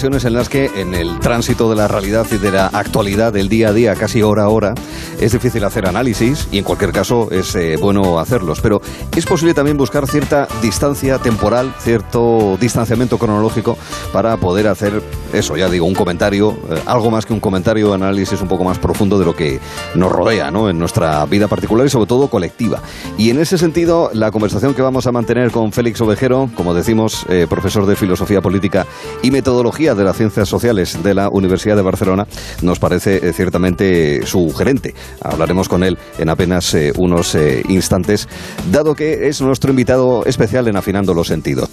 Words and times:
ocasiones 0.00 0.24
en 0.24 0.32
las 0.32 0.48
que 0.48 0.70
en 0.80 0.94
el 0.94 1.20
tránsito 1.20 1.68
de 1.68 1.76
la 1.76 1.86
realidad 1.86 2.26
y 2.32 2.38
de 2.38 2.50
la 2.50 2.68
actualidad 2.68 3.34
del 3.34 3.50
día 3.50 3.68
a 3.68 3.72
día, 3.74 3.94
casi 3.96 4.22
hora 4.22 4.44
a 4.44 4.48
hora, 4.48 4.72
es 5.20 5.32
difícil 5.32 5.62
hacer 5.62 5.86
análisis 5.86 6.48
y 6.50 6.56
en 6.56 6.64
cualquier 6.64 6.90
caso 6.90 7.28
es 7.30 7.54
eh, 7.54 7.76
bueno 7.78 8.18
hacerlos. 8.18 8.62
Pero 8.62 8.80
es 9.14 9.26
posible 9.26 9.52
también 9.52 9.76
buscar 9.76 10.06
cierta 10.06 10.48
distancia 10.62 11.18
temporal, 11.18 11.74
cierto 11.80 12.56
distanciamiento 12.58 13.18
cronológico 13.18 13.76
para 14.10 14.38
poder 14.38 14.68
hacer 14.68 15.02
eso, 15.34 15.58
ya 15.58 15.68
digo, 15.68 15.84
un 15.84 15.94
comentario, 15.94 16.56
eh, 16.70 16.80
algo 16.86 17.10
más 17.10 17.26
que 17.26 17.34
un 17.34 17.40
comentario, 17.40 17.92
análisis 17.92 18.40
un 18.40 18.48
poco 18.48 18.64
más 18.64 18.78
profundo 18.78 19.18
de 19.18 19.26
lo 19.26 19.36
que 19.36 19.60
nos 19.96 20.10
rodea 20.10 20.50
¿no? 20.50 20.70
en 20.70 20.78
nuestra 20.78 21.26
vida 21.26 21.46
particular 21.46 21.86
y 21.86 21.90
sobre 21.90 22.06
todo 22.06 22.28
colectiva. 22.28 22.80
Y 23.18 23.28
en 23.28 23.38
ese 23.38 23.58
sentido, 23.58 24.10
la 24.14 24.30
conversación 24.30 24.72
que 24.72 24.80
vamos 24.80 25.06
a 25.06 25.12
mantener 25.12 25.50
con 25.50 25.72
Félix 25.72 26.00
Ovejero, 26.00 26.48
como 26.54 26.72
decimos, 26.72 27.26
eh, 27.28 27.46
profesor 27.50 27.84
de 27.84 27.96
Filosofía 27.96 28.40
Política 28.40 28.86
y 29.22 29.30
Metodología 29.30 29.89
de 29.94 30.04
las 30.04 30.16
Ciencias 30.16 30.48
Sociales 30.48 31.02
de 31.02 31.14
la 31.14 31.28
Universidad 31.28 31.76
de 31.76 31.82
Barcelona, 31.82 32.26
nos 32.62 32.78
parece 32.78 33.16
eh, 33.16 33.32
ciertamente 33.32 34.26
sugerente. 34.26 34.94
Hablaremos 35.22 35.68
con 35.68 35.84
él 35.84 35.98
en 36.18 36.28
apenas 36.28 36.76
unos 36.96 37.36
instantes, 37.68 38.28
dado 38.70 38.94
que 38.94 39.28
es 39.28 39.40
nuestro 39.40 39.70
invitado 39.70 40.24
especial 40.26 40.68
en 40.68 40.76
Afinando 40.76 41.14
los 41.14 41.28
Sentidos. 41.28 41.68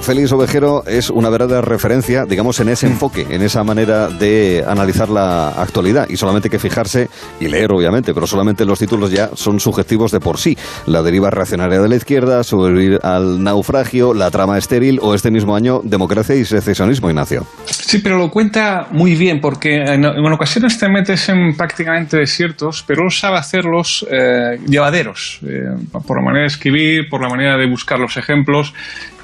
Félix 0.00 0.30
Ovejero 0.32 0.84
es 0.86 1.10
una 1.10 1.30
verdadera 1.30 1.62
referencia, 1.62 2.24
digamos, 2.24 2.60
en 2.60 2.68
ese 2.68 2.86
enfoque, 2.92 3.26
en 3.30 3.42
esa 3.42 3.64
manera 3.64 4.08
de 4.08 4.64
analizar 4.66 5.08
la 5.08 5.50
actualidad. 5.50 6.08
Y 6.08 6.16
solamente 6.16 6.48
hay 6.48 6.50
que 6.50 6.58
fijarse 6.58 7.08
y 7.40 7.48
leer, 7.48 7.72
obviamente, 7.72 8.12
pero 8.12 8.26
solamente 8.26 8.64
los 8.64 8.78
títulos 8.78 9.10
ya 9.10 9.30
son 9.34 9.58
subjetivos 9.58 10.12
de 10.12 10.20
por 10.20 10.38
sí. 10.38 10.56
La 10.86 11.02
deriva 11.02 11.30
reaccionaria 11.30 11.80
de 11.80 11.88
la 11.88 11.96
izquierda, 11.96 12.44
sobrevivir 12.44 13.00
al 13.02 13.42
naufragio, 13.42 14.12
la 14.12 14.30
trama 14.30 14.58
estéril 14.58 14.98
o 15.02 15.14
este 15.14 15.30
mismo 15.30 15.56
año, 15.56 15.80
democracia 15.82 16.34
y 16.34 16.44
secesionismo, 16.44 17.08
Ignacio. 17.08 17.46
Sí, 17.66 17.98
pero 17.98 18.18
lo 18.18 18.30
cuenta 18.30 18.88
muy 18.90 19.14
bien, 19.16 19.40
porque 19.40 19.76
en, 19.76 20.04
ocasiones 20.04 20.78
te 20.78 20.88
metes 20.88 21.28
en 21.28 21.56
prácticamente 21.56 22.18
desiertos, 22.18 22.84
pero 22.86 23.04
él 23.04 23.10
sabe 23.10 23.38
hacerlos 23.38 24.06
eh, 24.10 24.58
llevaderos, 24.66 25.40
eh, 25.42 25.70
por 26.06 26.18
la 26.18 26.24
manera 26.24 26.42
de 26.42 26.48
escribir, 26.48 27.08
por 27.08 27.20
la 27.22 27.28
manera 27.28 27.56
de 27.56 27.68
buscar 27.68 27.98
los 27.98 28.16
ejemplos. 28.16 28.74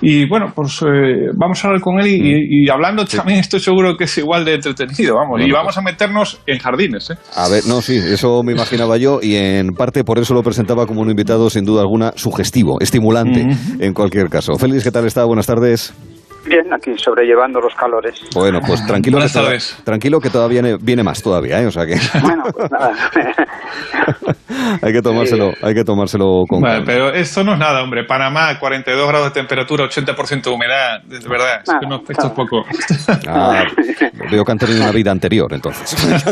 Y 0.01 0.29
bueno, 0.29 0.53
pues 0.55 0.83
eh, 0.83 1.31
vamos 1.35 1.65
a 1.65 1.69
hablar 1.69 1.81
con 1.81 1.99
él 2.01 2.07
y, 2.09 2.69
hablando 2.69 3.05
también 3.05 3.39
estoy 3.41 3.61
seguro 3.61 3.97
que 3.97 4.05
es 4.05 4.19
igual 4.19 4.45
de 4.45 4.55
entretenido, 4.55 5.17
vamos. 5.17 5.41
y 5.41 5.51
vamos 5.51 5.75
pues 5.75 5.79
a 5.79 5.83
meternos 5.83 6.41
en 6.47 6.59
jardines, 6.59 7.11
¿eh? 7.11 7.15
A 7.35 7.49
ver, 7.49 7.65
no, 7.67 7.81
sí, 7.81 7.97
eso 7.97 8.43
me 8.43 8.53
imaginaba 8.53 8.97
yo 8.97 9.21
y 9.23 9.37
en 9.37 9.75
parte 9.75 10.05
por 10.05 10.19
eso 10.19 10.35
lo 10.35 10.43
presentaba 10.43 10.87
como 10.87 11.01
un 11.01 11.11
invitado 11.11 11.51
sin 11.51 11.65
duda 11.65 11.83
alguna 11.83 12.13
sugestivo, 12.17 12.81
estimulante 12.81 13.47
en 13.79 13.93
cualquier 13.95 14.29
caso. 14.29 14.55
Félix, 14.57 14.85
¿qué 14.85 14.91
tal 14.91 15.07
está? 15.07 15.25
Buenas 15.25 15.47
tardes. 15.47 15.95
Bien, 16.47 16.73
aquí 16.73 16.93
sobrellevando 16.97 17.61
los 17.61 17.75
calores. 17.75 18.21
Bueno, 18.35 18.61
pues 18.67 18.85
tranquilo, 18.87 19.19
que, 19.19 19.29
tranquilo 19.85 20.21
que 20.21 20.31
todavía 20.31 20.63
viene, 20.81 21.03
más 21.03 21.23
todavía, 21.23 21.61
¿eh? 21.61 21.67
O 21.67 21.71
sea 21.71 21.87
que... 21.87 21.97
Bueno, 22.23 22.45
pues 22.53 22.71
nada. 22.71 22.93
hay 24.83 24.93
que 24.93 25.03
tomárselo, 25.03 25.53
hay 25.63 25.75
que 25.75 25.85
tomárselo 25.85 26.45
con 26.49 26.61
bueno, 26.61 26.83
Pero 26.85 27.13
esto 27.13 27.43
no 27.45 27.55
es 27.55 27.59
nada, 27.59 27.83
hombre. 27.83 28.05
Panamá, 28.05 28.59
42 28.59 29.09
grados 29.09 29.29
de 29.29 29.41
temperatura, 29.41 29.85
80% 29.85 30.43
de 30.43 30.51
humedad, 30.51 31.03
de 31.05 31.29
verdad, 31.29 31.61
esto 32.09 32.27
es 32.27 32.33
poco. 32.33 32.65
Ah, 33.29 33.65
veo 34.31 34.45
que 34.45 34.53
han 34.53 34.59
tenido 34.59 34.83
una 34.83 34.93
vida 34.93 35.11
anterior, 35.11 35.53
entonces. 35.53 35.97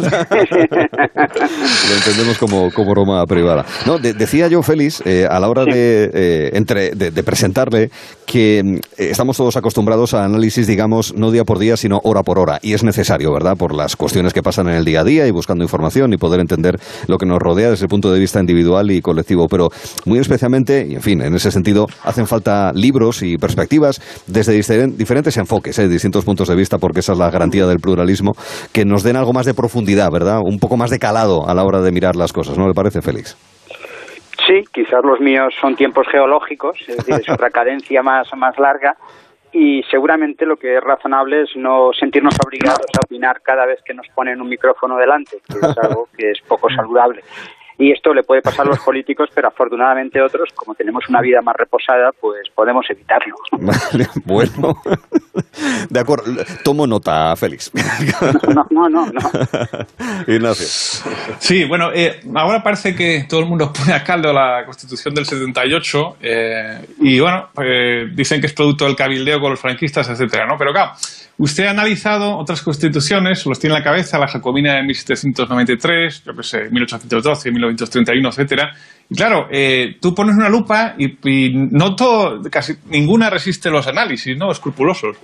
Lo 1.89 1.95
entendemos 1.97 2.39
como, 2.39 2.71
como 2.71 2.91
broma 2.91 3.25
privada. 3.27 3.65
No, 3.87 3.99
decía 3.99 4.49
yo, 4.49 4.63
Félix, 4.63 5.03
eh, 5.07 5.27
a 5.29 5.39
la 5.41 5.49
hora 5.49 5.65
de, 5.65 6.11
eh, 6.13 6.51
entre, 6.55 6.91
de, 6.91 7.23
presentarle, 7.23 7.91
que 8.27 8.59
eh, 8.59 8.81
estamos 8.97 9.37
todos 9.37 9.57
acostumbrados 9.57 10.15
a 10.15 10.25
análisis, 10.25 10.67
digamos, 10.67 11.15
no 11.15 11.31
día 11.31 11.45
por 11.45 11.59
día, 11.59 11.77
sino 11.77 12.01
hora 12.05 12.23
por 12.23 12.39
hora. 12.39 12.59
Y 12.63 12.73
es 12.73 12.83
necesario, 12.83 13.33
¿verdad? 13.33 13.57
Por 13.57 13.75
las 13.75 13.97
cuestiones 13.97 14.33
que 14.33 14.43
pasan 14.43 14.69
en 14.69 14.75
el 14.75 14.85
día 14.85 15.01
a 15.01 15.05
día 15.05 15.27
y 15.27 15.31
buscando 15.31 15.65
información 15.65 16.13
y 16.13 16.17
poder 16.17 16.41
entender 16.41 16.79
lo 17.07 17.19
que 17.19 17.27
nos 17.27 17.39
rodea 17.39 17.71
desde 17.71 17.85
el 17.85 17.89
punto 17.89 18.13
de 18.13 18.19
vista 18.19 18.41
individual 18.41 18.91
y 18.91 19.01
colectivo. 19.01 19.47
Pero 19.49 19.71
muy 20.05 20.19
especialmente, 20.19 20.87
y 20.89 20.95
en 20.95 21.03
fin, 21.03 21.23
en 21.23 21.35
ese 21.35 21.51
sentido, 21.51 21.87
hacen 22.03 22.27
falta 22.27 22.73
libros 22.75 23.23
y 23.23 23.37
perspectivas 23.37 24.01
desde 24.27 24.53
diferentes 24.89 25.37
enfoques, 25.37 25.79
¿eh? 25.79 25.89
distintos 25.89 26.25
puntos 26.25 26.49
de 26.49 26.55
vista, 26.55 26.79
porque 26.79 27.01
esa 27.01 27.13
es 27.13 27.19
la 27.19 27.31
garantía 27.31 27.67
del 27.67 27.79
pluralismo, 27.79 28.33
que 28.73 28.85
nos 28.85 29.03
den 29.03 29.17
algo 29.17 29.33
más 29.33 29.47
de 29.47 29.55
profundidad, 29.55 30.11
¿verdad? 30.11 30.41
Un 30.45 30.59
poco 30.59 30.77
más 30.77 30.91
de 30.91 30.99
calado 30.99 31.49
a 31.49 31.55
la 31.55 31.65
hora 31.65 31.81
de 31.81 31.93
mirar 31.93 32.17
las 32.17 32.33
cosas, 32.33 32.59
¿no 32.59 32.67
le 32.67 32.75
parece, 32.75 33.03
Félix? 33.03 33.37
Sí, 34.47 34.65
quizás 34.73 35.05
los 35.05 35.21
míos 35.21 35.55
son 35.61 35.77
tiempos 35.77 36.07
geológicos, 36.09 36.79
es 36.87 36.97
decir, 36.97 37.15
es 37.15 37.29
otra 37.31 37.51
cadencia 37.51 38.03
más, 38.03 38.29
más 38.37 38.59
larga, 38.59 38.97
y 39.53 39.83
seguramente 39.85 40.45
lo 40.45 40.57
que 40.57 40.77
es 40.77 40.83
razonable 40.83 41.43
es 41.43 41.57
no 41.57 41.93
sentirnos 41.93 42.35
obligados 42.45 42.87
a 42.97 43.05
opinar 43.05 43.41
cada 43.41 43.65
vez 43.65 43.81
que 43.85 43.95
nos 43.95 44.09
ponen 44.09 44.41
un 44.41 44.49
micrófono 44.49 44.97
delante, 44.97 45.39
que 45.47 45.59
es 45.59 45.79
algo 45.79 46.09
que 46.17 46.33
es 46.33 46.41
poco 46.43 46.69
saludable. 46.69 47.23
Y 47.79 47.93
esto 47.93 48.13
le 48.15 48.23
puede 48.23 48.43
pasar 48.43 48.67
a 48.67 48.71
los 48.71 48.81
políticos, 48.81 49.31
pero 49.35 49.49
afortunadamente 49.49 50.21
otros, 50.21 50.51
como 50.55 50.75
tenemos 50.75 51.09
una 51.09 51.21
vida 51.21 51.41
más 51.41 51.57
reposada, 51.57 52.13
pues 52.13 52.49
podemos 52.51 52.89
evitarlo. 52.89 53.37
bueno, 54.25 54.75
de 55.91 56.01
acuerdo. 56.01 56.25
Tomo 56.63 56.87
nota, 56.87 57.35
Félix. 57.37 57.71
No, 57.75 58.67
no, 58.71 58.89
no. 58.89 59.07
no. 59.07 59.21
Ignacio. 60.27 60.67
Sí, 61.39 61.65
bueno, 61.65 61.91
eh, 61.95 62.21
ahora 62.35 62.63
parece 62.63 62.95
que 62.95 63.27
todo 63.29 63.41
el 63.41 63.47
mundo 63.47 63.73
pone 63.79 63.93
a 63.93 64.03
caldo 64.03 64.33
la 64.33 64.65
Constitución 64.65 65.15
del 65.15 65.27
78 65.27 66.17
eh, 66.21 66.87
y, 67.01 67.19
bueno, 67.21 67.49
eh, 67.63 68.09
dicen 68.15 68.41
que 68.41 68.47
es 68.47 68.53
producto 68.53 68.85
del 68.85 68.97
cabildeo 68.97 69.41
con 69.41 69.51
los 69.51 69.61
franquistas, 69.61 70.09
etcétera, 70.09 70.47
¿no? 70.47 70.57
Pero 70.57 70.73
claro, 70.73 70.93
Usted 71.37 71.67
ha 71.67 71.71
analizado 71.71 72.37
otras 72.37 72.63
constituciones, 72.63 73.45
los 73.45 73.59
tiene 73.59 73.75
en 73.75 73.81
la 73.81 73.85
cabeza, 73.85 74.21
la 74.21 74.29
Jacobina 74.29 74.75
de 74.75 74.85
1793, 74.85 76.23
yo 76.25 76.37
qué 76.37 76.43
sé, 76.45 76.71
1812, 76.71 77.51
1931, 77.51 78.29
etcétera. 78.29 78.73
Y 79.09 79.17
claro, 79.17 79.49
eh, 79.51 79.97
tú 80.01 80.15
pones 80.15 80.37
una 80.37 80.49
lupa 80.49 80.95
y, 80.99 81.09
no 81.71 81.95
todo, 81.95 82.41
casi 82.51 82.75
ninguna 82.89 83.31
resiste 83.31 83.71
los 83.71 83.87
análisis, 83.87 84.37
¿no? 84.37 84.51
Escrupulosos. 84.51 85.17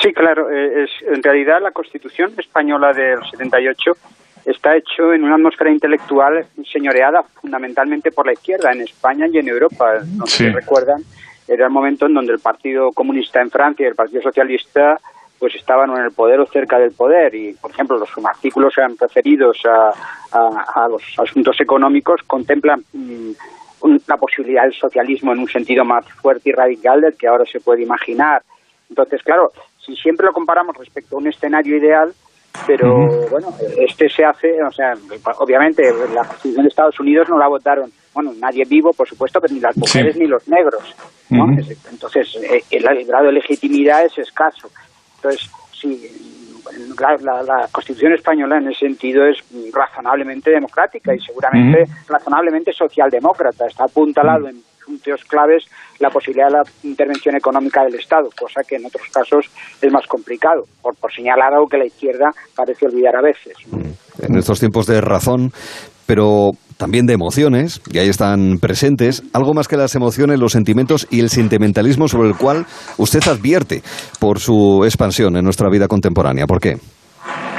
Sí, 0.00 0.12
claro. 0.12 0.50
Eh, 0.50 0.84
es, 0.84 0.90
en 1.14 1.22
realidad 1.22 1.60
la 1.62 1.70
Constitución 1.70 2.32
española 2.38 2.92
del 2.92 3.18
78 3.30 3.92
está 4.46 4.76
hecho 4.76 5.12
en 5.14 5.22
una 5.24 5.36
atmósfera 5.36 5.70
intelectual 5.70 6.44
señoreada 6.70 7.22
fundamentalmente 7.40 8.10
por 8.10 8.26
la 8.26 8.32
izquierda 8.32 8.72
en 8.72 8.82
España 8.82 9.26
y 9.32 9.38
en 9.38 9.48
Europa. 9.48 10.00
No 10.16 10.26
sé 10.26 10.48
si 10.48 10.50
recuerdan 10.50 11.02
era 11.48 11.66
el 11.66 11.72
momento 11.72 12.06
en 12.06 12.14
donde 12.14 12.32
el 12.32 12.38
Partido 12.38 12.90
Comunista 12.92 13.40
en 13.40 13.50
Francia 13.50 13.84
y 13.84 13.88
el 13.88 13.94
Partido 13.94 14.22
Socialista 14.22 14.98
pues 15.42 15.56
estaban 15.56 15.90
en 15.90 16.04
el 16.04 16.12
poder 16.12 16.38
o 16.38 16.46
cerca 16.46 16.78
del 16.78 16.92
poder. 16.92 17.34
Y, 17.34 17.52
por 17.54 17.72
ejemplo, 17.72 17.98
los 17.98 18.08
artículos 18.24 18.74
referidos 19.00 19.58
a, 19.64 19.90
a, 20.30 20.88
los 20.88 21.02
asuntos 21.18 21.60
económicos 21.60 22.20
contemplan 22.28 22.84
mm, 22.92 23.32
la 24.06 24.16
posibilidad 24.18 24.62
del 24.62 24.72
socialismo 24.72 25.32
en 25.32 25.40
un 25.40 25.48
sentido 25.48 25.84
más 25.84 26.06
fuerte 26.12 26.50
y 26.50 26.52
radical 26.52 27.00
del 27.00 27.16
que 27.16 27.26
ahora 27.26 27.44
se 27.44 27.58
puede 27.58 27.82
imaginar. 27.82 28.44
Entonces, 28.88 29.20
claro, 29.24 29.50
si 29.84 29.96
siempre 29.96 30.26
lo 30.26 30.32
comparamos 30.32 30.76
respecto 30.76 31.16
a 31.16 31.18
un 31.18 31.26
escenario 31.26 31.76
ideal, 31.76 32.14
pero 32.64 33.28
bueno, 33.28 33.48
este 33.78 34.08
se 34.08 34.24
hace, 34.24 34.62
o 34.62 34.70
sea, 34.70 34.94
obviamente 35.38 35.82
la 36.14 36.22
Constitución 36.22 36.62
de 36.62 36.68
Estados 36.68 37.00
Unidos 37.00 37.28
no 37.28 37.36
la 37.36 37.48
votaron, 37.48 37.90
bueno, 38.14 38.32
nadie 38.38 38.62
vivo, 38.64 38.92
por 38.92 39.08
supuesto, 39.08 39.40
pero 39.40 39.52
ni 39.52 39.58
las 39.58 39.76
mujeres 39.76 40.16
ni 40.16 40.28
los 40.28 40.46
negros, 40.46 40.94
Entonces, 41.90 42.38
eh, 42.44 42.62
el, 42.70 43.04
grado 43.06 43.26
de 43.26 43.32
legitimidad 43.32 44.04
es 44.04 44.16
escaso. 44.18 44.70
Entonces, 45.22 45.50
sí, 45.72 46.10
la, 46.98 47.42
la, 47.42 47.68
Constitución 47.70 48.12
española 48.14 48.58
en 48.58 48.68
ese 48.68 48.86
sentido 48.86 49.24
es 49.24 49.38
razonablemente 49.72 50.50
democrática 50.50 51.14
y 51.14 51.20
seguramente 51.20 51.84
razonablemente 52.08 52.72
socialdemócrata. 52.72 53.66
Está 53.66 53.84
apuntalado 53.84 54.48
en 54.48 54.62
puntos 54.84 55.24
claves 55.24 55.64
la 56.00 56.10
posibilidad 56.10 56.46
de 56.46 56.52
la 56.52 56.64
intervención 56.82 57.36
económica 57.36 57.84
del 57.84 57.94
Estado, 57.94 58.28
cosa 58.36 58.62
que 58.66 58.76
en 58.76 58.86
otros 58.86 59.08
casos 59.12 59.46
es 59.80 59.92
más 59.92 60.06
complicado, 60.06 60.64
por, 60.80 60.96
por 60.96 61.12
señalar 61.12 61.52
algo 61.52 61.68
que 61.68 61.78
la 61.78 61.86
izquierda 61.86 62.30
parece 62.56 62.86
olvidar 62.86 63.14
a 63.16 63.22
veces. 63.22 63.54
Mm. 63.70 64.24
En 64.24 64.36
estos 64.36 64.60
tiempos 64.60 64.86
de 64.86 65.00
razón, 65.00 65.52
pero 66.06 66.50
también 66.76 67.06
de 67.06 67.14
emociones, 67.14 67.80
y 67.92 67.98
ahí 67.98 68.08
están 68.08 68.58
presentes, 68.60 69.22
algo 69.32 69.54
más 69.54 69.68
que 69.68 69.76
las 69.76 69.94
emociones, 69.94 70.40
los 70.40 70.52
sentimientos 70.52 71.06
y 71.10 71.20
el 71.20 71.28
sentimentalismo 71.28 72.08
sobre 72.08 72.28
el 72.28 72.36
cual 72.36 72.66
usted 72.98 73.20
advierte 73.28 73.82
por 74.18 74.40
su 74.40 74.82
expansión 74.84 75.36
en 75.36 75.44
nuestra 75.44 75.68
vida 75.70 75.86
contemporánea. 75.86 76.46
¿Por 76.46 76.60
qué? 76.60 76.76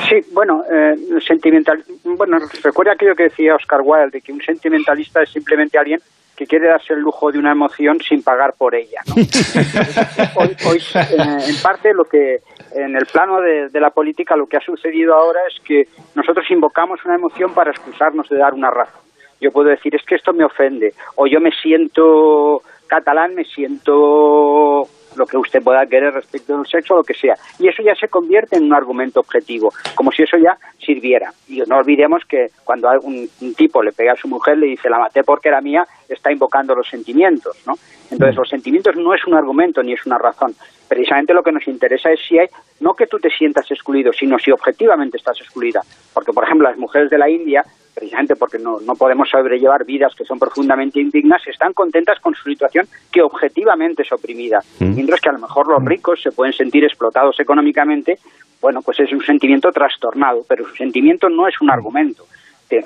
Sí, 0.10 0.20
bueno, 0.34 0.64
eh, 0.70 0.96
sentimental, 1.26 1.82
bueno, 2.18 2.38
recuerda 2.62 2.92
aquello 2.94 3.16
que 3.16 3.24
decía 3.24 3.56
Oscar 3.56 3.80
Wilde, 3.82 4.12
de 4.12 4.22
que 4.22 4.34
un 4.34 4.42
sentimentalista 4.42 5.22
es 5.24 5.32
simplemente 5.32 5.78
alguien 5.78 6.00
que 6.36 6.46
quiere 6.46 6.68
darse 6.68 6.94
el 6.94 7.00
lujo 7.00 7.32
de 7.32 7.40
una 7.40 7.52
emoción 7.52 8.00
sin 8.02 8.24
pagar 8.24 8.54
por 8.58 8.76
ella. 8.76 9.02
¿no? 9.08 9.16
hoy, 10.36 10.80
eh, 10.96 11.38
en 11.48 11.56
parte, 11.62 11.94
lo 11.94 12.04
que 12.04 12.40
en 12.74 12.96
el 12.96 13.06
plano 13.06 13.40
de, 13.42 13.70
de, 13.70 13.80
la 13.80 13.92
política 13.92 14.36
lo 14.36 14.48
que 14.48 14.58
ha 14.58 14.62
sucedido 14.62 15.14
ahora 15.14 15.40
es 15.48 15.60
que 15.64 15.88
nosotros 16.16 16.50
invocamos 16.50 17.04
una 17.06 17.16
emoción 17.16 17.54
para 17.54 17.72
excusarnos 17.72 18.30
de 18.30 18.38
dar 18.38 18.54
una 18.54 18.72
razón. 18.72 19.02
Yo 19.40 19.52
puedo 19.52 19.70
decir, 19.70 19.94
es 19.96 20.04
que 20.04 20.16
esto 20.16 20.34
me 20.34 20.46
ofende, 20.46 20.94
o 21.16 21.28
yo 21.28 21.40
me 21.40 21.52
siento 21.52 22.62
catalán, 22.88 23.36
me 23.36 23.44
siento 23.44 24.88
lo 25.16 25.26
que 25.26 25.38
usted 25.38 25.62
pueda 25.62 25.86
querer 25.86 26.14
respecto 26.14 26.58
del 26.58 26.68
sexo, 26.68 26.96
lo 26.96 27.04
que 27.04 27.14
sea. 27.14 27.36
Y 27.60 27.68
eso 27.68 27.82
ya 27.84 27.96
se 27.96 28.08
convierte 28.08 28.58
en 28.58 28.64
un 28.64 28.74
argumento 28.74 29.20
objetivo, 29.20 29.74
como 29.96 30.12
si 30.12 30.24
eso 30.24 30.38
ya 30.38 30.58
sirviera. 30.80 31.34
Y 31.48 31.62
no 31.62 31.78
olvidemos 31.78 32.24
que 32.26 32.48
cuando 32.64 32.90
un, 33.02 33.30
un 33.42 33.56
tipo 33.56 33.82
le 33.82 33.92
pega 33.92 34.14
a 34.14 34.18
su 34.18 34.28
mujer, 34.28 34.58
le 34.58 34.68
dice, 34.68 34.90
la 34.90 35.00
maté 35.00 35.24
porque 35.24 35.50
era 35.50 35.62
mía, 35.62 35.86
está 36.10 36.32
invocando 36.32 36.76
los 36.76 36.88
sentimientos, 36.88 37.58
¿no? 37.66 37.74
Entonces, 38.12 38.36
los 38.36 38.50
sentimientos 38.50 38.96
no 38.96 39.14
es 39.14 39.26
un 39.26 39.34
argumento 39.34 39.82
ni 39.82 39.94
es 39.94 40.06
una 40.06 40.18
razón. 40.18 40.56
Precisamente 40.88 41.34
lo 41.34 41.42
que 41.42 41.52
nos 41.52 41.68
interesa 41.68 42.12
es 42.12 42.20
si 42.28 42.38
hay, 42.38 42.48
no 42.80 42.94
que 42.94 43.08
tú 43.08 43.18
te 43.18 43.30
sientas 43.30 43.70
excluido, 43.72 44.14
sino 44.14 44.38
si 44.38 44.52
objetivamente 44.52 45.18
estás 45.18 45.40
excluida. 45.42 45.82
Porque, 46.14 46.32
por 46.32 46.44
ejemplo, 46.44 46.70
las 46.70 46.78
mujeres 46.78 47.10
de 47.10 47.18
la 47.18 47.30
India, 47.30 47.64
precisamente 47.94 48.36
porque 48.36 48.60
no, 48.60 48.80
no 48.82 48.96
podemos 48.96 49.30
sobrellevar 49.30 49.86
vidas 49.86 50.16
que 50.16 50.26
son 50.26 50.40
profundamente 50.40 51.00
indignas, 51.00 51.46
están 51.48 51.74
contentas 51.74 52.20
con 52.20 52.34
su 52.36 52.50
situación 52.50 52.88
que 53.12 53.22
objetivamente 53.22 54.04
es 54.04 54.12
oprimida. 54.12 54.62
Mientras 54.80 55.22
que 55.22 55.30
a 55.30 55.34
lo 55.34 55.40
mejor 55.40 55.68
los 55.68 55.84
ricos 55.84 56.22
se 56.22 56.32
pueden 56.32 56.54
sentir 56.54 56.84
explotados 56.84 57.40
económicamente, 57.40 58.20
bueno, 58.62 58.82
pues 58.82 59.00
es 59.00 59.12
un 59.12 59.24
sentimiento 59.24 59.72
trastornado, 59.72 60.46
pero 60.48 60.68
su 60.68 60.76
sentimiento 60.76 61.30
no 61.30 61.48
es 61.48 61.60
un 61.62 61.70
argumento 61.70 62.26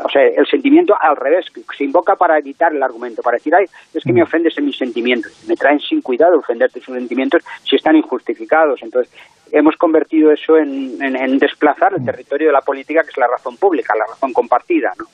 o 0.04 0.10
sea, 0.10 0.24
el 0.24 0.46
sentimiento 0.48 0.96
al 1.00 1.16
revés, 1.16 1.46
se 1.78 1.84
invoca 1.84 2.16
para 2.16 2.38
evitar 2.38 2.74
el 2.74 2.84
argumento, 2.84 3.22
para 3.22 3.38
decir, 3.38 3.54
ay, 3.56 3.66
es 3.94 4.04
que 4.04 4.14
me 4.14 4.24
ofendes 4.24 4.58
en 4.58 4.66
mis 4.66 4.78
sentimientos. 4.78 5.32
Me 5.48 5.56
traen 5.56 5.80
sin 5.80 6.02
cuidado 6.02 6.40
ofenderte 6.40 6.82
sus 6.82 6.96
sentimientos 6.96 7.44
si 7.64 7.76
están 7.76 7.96
injustificados. 7.96 8.82
Entonces, 8.84 9.14
hemos 9.52 9.76
convertido 9.78 10.32
eso 10.32 10.58
en, 10.58 11.02
en, 11.02 11.40
desplazar 11.40 11.94
el 11.98 12.04
territorio 12.04 12.48
de 12.48 12.54
la 12.54 12.62
política, 12.62 13.04
que 13.04 13.12
es 13.12 13.18
la 13.18 13.28
razón 13.28 13.58
pública, 13.58 13.94
la 13.98 14.12
razón 14.14 14.34
compartida, 14.34 14.92
¿no? 14.98 15.06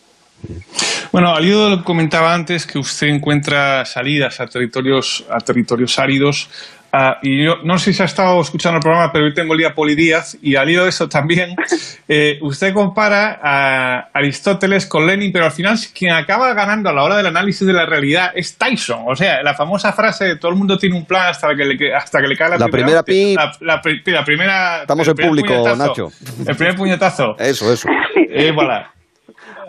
Bueno, 1.12 1.36
Alido 1.36 1.83
comentaba 1.83 2.33
antes 2.33 2.66
que 2.66 2.80
usted 2.80 3.07
encuentra 3.07 3.86
salidas 3.86 4.39
a 4.39 4.48
territorios, 4.48 5.25
a 5.30 5.38
territorios 5.39 6.00
áridos 6.00 6.50
Uh, 6.94 7.16
y 7.24 7.44
yo 7.44 7.56
no 7.63 7.80
sé 7.80 7.92
si 7.92 8.04
ha 8.04 8.06
estado 8.06 8.40
escuchando 8.40 8.78
el 8.78 8.84
programa, 8.84 9.12
pero 9.12 9.25
hoy 9.25 9.34
tengo 9.34 9.54
el 9.54 9.60
día 9.60 9.74
Polidíaz 9.74 10.38
y 10.44 10.56
al 10.56 10.69
hilo 10.69 10.84
de 10.84 10.90
eso 10.90 11.10
también, 11.10 11.56
eh, 12.07 12.38
usted 12.42 12.72
compara 12.72 13.40
a 13.42 14.10
Aristóteles 14.13 14.86
con 14.86 15.07
Lenin, 15.07 15.31
pero 15.31 15.45
al 15.45 15.51
final 15.51 15.80
quien 15.92 16.13
acaba 16.13 16.54
ganando 16.54 16.90
a 16.90 16.94
la 16.94 17.04
hora 17.04 17.18
del 17.18 17.25
análisis 17.25 17.66
de 17.66 17.74
la 17.74 17.88
realidad 17.88 18.31
es 18.36 18.60
Tyson. 18.60 19.06
O 19.07 19.16
sea, 19.16 19.42
la 19.42 19.56
famosa 19.56 19.92
frase 19.92 20.25
de 20.25 20.36
todo 20.36 20.51
el 20.51 20.57
mundo 20.57 20.78
tiene 20.78 20.95
un 20.95 21.06
plan 21.06 21.30
hasta 21.30 21.56
que 21.56 21.66
le, 21.66 21.95
hasta 21.95 22.22
que 22.22 22.28
le 22.28 22.38
cae 22.38 22.51
la, 22.51 22.57
la 22.60 22.68
primera, 22.68 23.01
primera 23.01 23.51
la, 23.60 23.81
la, 24.06 24.24
primera... 24.24 24.81
Estamos 24.81 25.07
en 25.07 25.16
público, 25.16 25.75
Nacho. 25.75 26.12
El 26.45 26.56
primer 26.56 26.75
puñetazo. 26.75 27.36
Eso, 27.40 27.74
eso. 27.74 27.90
Eh, 28.36 28.51
voilà. 28.51 28.92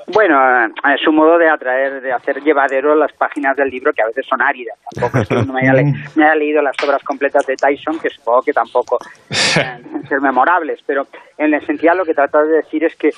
Bueno, 0.06 0.66
es 0.66 1.06
un 1.06 1.16
modo 1.16 1.38
de 1.38 1.48
atraer, 1.48 2.00
de 2.00 2.12
hacer 2.12 2.42
llevadero 2.42 2.94
las 2.94 3.12
páginas 3.12 3.56
del 3.56 3.70
libro 3.70 3.92
que 3.92 4.02
a 4.02 4.06
veces 4.06 4.26
son 4.26 4.42
áridas. 4.42 4.78
Tampoco 4.90 5.18
es 5.18 5.28
que 5.28 5.34
uno 5.34 5.52
me 6.16 6.26
haya, 6.26 6.34
leído 6.34 6.62
las 6.62 6.76
obras 6.84 7.02
completas 7.02 7.46
de 7.46 7.56
Tyson, 7.56 7.98
que 7.98 8.10
supongo 8.10 8.42
que 8.42 8.52
tampoco 8.52 8.98
pueden 9.54 10.06
ser 10.08 10.20
memorables, 10.20 10.80
pero 10.86 11.06
en 11.38 11.54
esencial 11.54 11.96
lo 11.96 12.04
que 12.04 12.14
trata 12.14 12.42
de 12.42 12.56
decir 12.56 12.84
es 12.84 12.94
que 12.96 13.10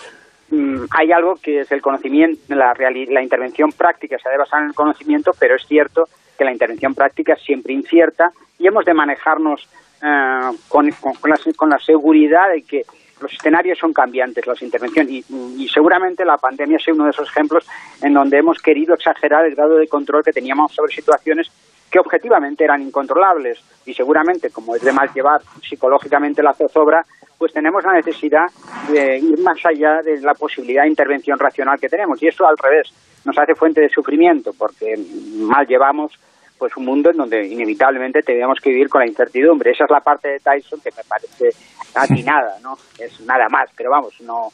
mm, 0.50 0.84
hay 0.90 1.12
algo 1.12 1.36
que 1.36 1.60
es 1.60 1.72
el 1.72 1.82
conocimiento, 1.82 2.54
la, 2.54 2.74
la 2.74 3.22
intervención 3.22 3.72
práctica 3.72 4.18
se 4.18 4.28
debe 4.28 4.40
basar 4.40 4.62
en 4.62 4.68
el 4.68 4.74
conocimiento, 4.74 5.32
pero 5.38 5.56
es 5.56 5.66
cierto 5.66 6.08
que 6.38 6.44
la 6.44 6.52
intervención 6.52 6.94
práctica 6.94 7.32
es 7.32 7.42
siempre 7.42 7.72
incierta 7.72 8.30
y 8.58 8.66
hemos 8.66 8.84
de 8.84 8.94
manejarnos 8.94 9.68
eh, 10.02 10.50
con, 10.68 10.90
con, 10.90 11.30
la, 11.30 11.38
con 11.56 11.70
la 11.70 11.78
seguridad 11.78 12.50
de 12.50 12.62
que 12.62 12.82
los 13.20 13.32
escenarios 13.32 13.78
son 13.78 13.92
cambiantes, 13.92 14.46
las 14.46 14.60
intervenciones, 14.62 15.24
y, 15.30 15.68
seguramente 15.68 16.24
la 16.24 16.36
pandemia 16.36 16.76
es 16.76 16.88
uno 16.88 17.04
de 17.04 17.10
esos 17.10 17.28
ejemplos 17.28 17.66
en 18.02 18.12
donde 18.12 18.38
hemos 18.38 18.58
querido 18.58 18.94
exagerar 18.94 19.46
el 19.46 19.54
grado 19.54 19.76
de 19.76 19.88
control 19.88 20.22
que 20.22 20.32
teníamos 20.32 20.72
sobre 20.72 20.92
situaciones 20.92 21.50
que 21.90 21.98
objetivamente 21.98 22.64
eran 22.64 22.82
incontrolables 22.82 23.62
y 23.84 23.94
seguramente, 23.94 24.50
como 24.50 24.74
es 24.74 24.82
de 24.82 24.92
mal 24.92 25.08
llevar 25.14 25.40
psicológicamente 25.62 26.42
la 26.42 26.52
zozobra, 26.52 27.04
pues 27.38 27.52
tenemos 27.52 27.84
la 27.84 27.92
necesidad 27.92 28.46
de 28.90 29.18
ir 29.18 29.38
más 29.40 29.58
allá 29.64 30.02
de 30.02 30.20
la 30.20 30.34
posibilidad 30.34 30.82
de 30.82 30.88
intervención 30.88 31.38
racional 31.38 31.78
que 31.78 31.88
tenemos. 31.88 32.22
Y 32.22 32.28
eso 32.28 32.46
al 32.46 32.56
revés 32.58 32.92
nos 33.24 33.38
hace 33.38 33.54
fuente 33.54 33.80
de 33.80 33.88
sufrimiento 33.88 34.52
porque 34.56 34.94
mal 35.38 35.66
llevamos 35.66 36.18
pues 36.58 36.76
un 36.76 36.84
mundo 36.84 37.10
en 37.10 37.16
donde 37.16 37.46
inevitablemente 37.46 38.22
tenemos 38.22 38.58
que 38.60 38.70
vivir 38.70 38.88
con 38.88 39.00
la 39.00 39.06
incertidumbre. 39.06 39.70
Esa 39.70 39.84
es 39.84 39.90
la 39.90 40.00
parte 40.00 40.28
de 40.28 40.40
Tyson 40.40 40.80
que 40.80 40.90
me 40.96 41.04
parece 41.04 41.50
atinada, 41.94 42.58
¿no? 42.62 42.76
Es 42.98 43.20
nada 43.20 43.48
más, 43.48 43.70
pero 43.76 43.90
vamos, 43.90 44.20
no 44.20 44.50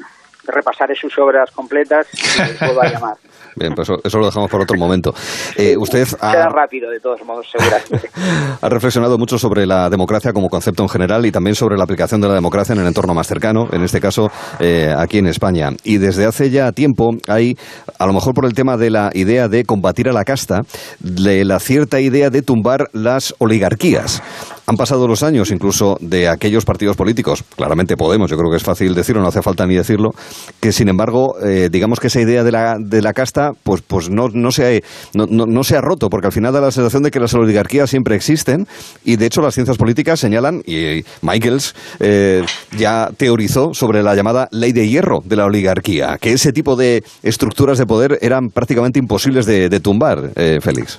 repasaré 0.46 0.94
sus 0.94 1.16
obras 1.18 1.50
completas 1.50 2.06
y 2.12 2.38
les 2.40 2.58
puedo 2.58 2.82
llamar. 2.82 3.16
Bien, 3.54 3.74
pues 3.74 3.88
eso, 4.02 4.18
lo 4.18 4.26
dejamos 4.26 4.50
por 4.50 4.62
otro 4.62 4.78
momento. 4.78 5.12
Eh, 5.56 5.76
usted 5.76 6.06
ha, 6.20 6.48
rápido, 6.48 6.90
de 6.90 7.00
todos 7.00 7.22
modos, 7.24 7.46
seguramente. 7.50 8.08
ha 8.60 8.68
reflexionado 8.68 9.18
mucho 9.18 9.38
sobre 9.38 9.66
la 9.66 9.90
democracia 9.90 10.32
como 10.32 10.48
concepto 10.48 10.82
en 10.82 10.88
general 10.88 11.26
y 11.26 11.32
también 11.32 11.54
sobre 11.54 11.76
la 11.76 11.84
aplicación 11.84 12.20
de 12.20 12.28
la 12.28 12.34
democracia 12.34 12.72
en 12.72 12.80
el 12.80 12.86
entorno 12.86 13.14
más 13.14 13.26
cercano, 13.26 13.68
en 13.72 13.82
este 13.82 14.00
caso 14.00 14.30
eh, 14.58 14.94
aquí 14.96 15.18
en 15.18 15.26
España. 15.26 15.70
Y 15.84 15.98
desde 15.98 16.24
hace 16.24 16.50
ya 16.50 16.72
tiempo 16.72 17.10
hay, 17.28 17.56
a 17.98 18.06
lo 18.06 18.14
mejor 18.14 18.32
por 18.32 18.46
el 18.46 18.54
tema 18.54 18.76
de 18.76 18.90
la 18.90 19.10
idea 19.12 19.48
de 19.48 19.64
combatir 19.64 20.08
a 20.08 20.12
la 20.12 20.24
casta, 20.24 20.62
de 21.00 21.44
la 21.44 21.60
cierta 21.60 22.00
idea 22.00 22.30
de 22.30 22.42
tumbar 22.42 22.88
las 22.92 23.34
oligarquías. 23.38 24.22
Han 24.66 24.76
pasado 24.76 25.08
los 25.08 25.22
años 25.22 25.50
incluso 25.50 25.98
de 26.00 26.28
aquellos 26.28 26.64
partidos 26.64 26.96
políticos, 26.96 27.44
claramente 27.56 27.96
Podemos, 27.96 28.30
yo 28.30 28.36
creo 28.36 28.50
que 28.50 28.56
es 28.56 28.62
fácil 28.62 28.94
decirlo, 28.94 29.22
no 29.22 29.28
hace 29.28 29.42
falta 29.42 29.66
ni 29.66 29.74
decirlo, 29.74 30.14
que 30.60 30.72
sin 30.72 30.88
embargo, 30.88 31.36
eh, 31.42 31.68
digamos 31.70 32.00
que 32.00 32.08
esa 32.08 32.20
idea 32.20 32.42
de 32.42 32.52
la, 32.52 32.76
de 32.78 33.02
la 33.02 33.12
casta 33.12 33.52
pues, 33.62 33.82
pues 33.82 34.10
no, 34.10 34.28
no, 34.28 34.50
se 34.50 34.78
ha, 34.78 34.80
no, 35.14 35.26
no, 35.26 35.64
se 35.64 35.76
ha 35.76 35.80
roto, 35.80 36.10
porque 36.10 36.26
al 36.26 36.32
final 36.32 36.52
da 36.52 36.60
la 36.60 36.70
sensación 36.70 37.02
de 37.02 37.10
que 37.10 37.20
las 37.20 37.34
oligarquías 37.34 37.90
siempre 37.90 38.16
existen 38.16 38.66
y 39.04 39.16
de 39.16 39.26
hecho 39.26 39.40
las 39.40 39.54
ciencias 39.54 39.76
políticas 39.76 40.20
señalan, 40.20 40.62
y 40.66 41.04
Michaels 41.22 41.74
eh, 42.00 42.44
ya 42.76 43.10
teorizó 43.16 43.74
sobre 43.74 44.02
la 44.02 44.14
llamada 44.14 44.48
ley 44.50 44.72
de 44.72 44.88
hierro 44.88 45.22
de 45.24 45.36
la 45.36 45.44
oligarquía, 45.44 46.18
que 46.20 46.32
ese 46.32 46.52
tipo 46.52 46.76
de 46.76 47.04
estructuras 47.22 47.78
de 47.78 47.86
poder 47.86 48.18
eran 48.20 48.50
prácticamente 48.50 48.98
imposibles 48.98 49.46
de, 49.46 49.80
tumbar, 49.80 50.30
eh, 50.36 50.58
Félix. 50.60 50.98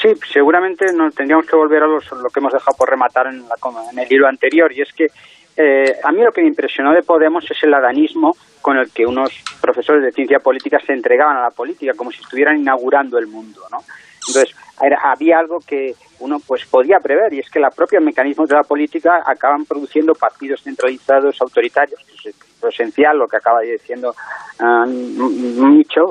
Sí, 0.00 0.08
seguramente 0.30 0.92
no, 0.92 1.10
tendríamos 1.10 1.46
que 1.46 1.56
volver 1.56 1.82
a 1.82 1.86
lo 1.86 2.00
que 2.00 2.40
hemos 2.40 2.52
dejado 2.52 2.76
por 2.76 2.90
rematar 2.90 3.28
en, 3.28 3.44
en 3.92 3.98
el 3.98 4.08
libro 4.08 4.28
anterior, 4.28 4.70
y 4.72 4.82
es 4.82 4.92
que 4.92 5.06
eh, 5.56 5.96
a 6.04 6.12
mí 6.12 6.22
lo 6.22 6.32
que 6.32 6.42
me 6.42 6.48
impresionó 6.48 6.92
de 6.92 7.02
Podemos 7.02 7.50
es 7.50 7.62
el 7.62 7.72
adanismo 7.72 8.36
con 8.60 8.76
el 8.76 8.90
que 8.92 9.06
unos 9.06 9.32
profesores 9.60 10.02
de 10.02 10.12
ciencia 10.12 10.38
política 10.38 10.78
se 10.84 10.92
entregaban 10.92 11.36
a 11.36 11.42
la 11.42 11.50
política, 11.50 11.94
como 11.96 12.10
si 12.10 12.20
estuvieran 12.20 12.58
inaugurando 12.58 13.18
el 13.18 13.26
mundo, 13.26 13.62
¿no? 13.70 13.78
Entonces, 14.28 14.54
había 15.02 15.38
algo 15.38 15.60
que 15.60 15.94
uno 16.18 16.40
pues 16.46 16.66
podía 16.66 16.98
prever, 16.98 17.32
y 17.32 17.38
es 17.38 17.48
que 17.48 17.60
los 17.60 17.74
propios 17.74 18.02
mecanismos 18.02 18.48
de 18.48 18.56
la 18.56 18.64
política 18.64 19.22
acaban 19.24 19.64
produciendo 19.64 20.14
partidos 20.14 20.62
centralizados 20.62 21.40
autoritarios, 21.40 22.00
que 22.04 22.30
es 22.30 22.36
lo 22.60 22.68
esencial, 22.68 23.18
lo 23.18 23.28
que 23.28 23.36
acaba 23.36 23.60
diciendo 23.60 24.14
um, 24.60 25.56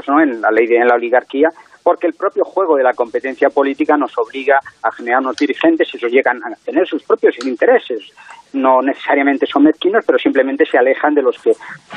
¿no? 0.08 0.22
en 0.22 0.42
la 0.42 0.52
ley 0.52 0.66
de 0.66 0.86
la 0.86 0.96
oligarquía, 0.96 1.52
porque 1.86 2.08
el 2.08 2.16
propio 2.16 2.44
juego 2.44 2.78
de 2.78 2.84
la 2.84 2.96
competencia 2.96 3.52
política 3.52 3.96
nos 3.96 4.18
obliga 4.18 4.60
a 4.82 4.92
generar 4.92 5.22
unos 5.22 5.36
dirigentes 5.36 5.88
ellos 5.94 6.12
llegan 6.12 6.44
a 6.44 6.56
tener 6.66 6.88
sus 6.88 7.04
propios 7.04 7.36
intereses. 7.46 8.02
No 8.54 8.82
necesariamente 8.82 9.46
son 9.46 9.66
mezquinos, 9.66 10.04
pero 10.04 10.18
simplemente 10.18 10.66
se 10.66 10.80
alejan 10.80 11.14
de 11.14 11.22
los 11.22 11.38
que 11.38 11.52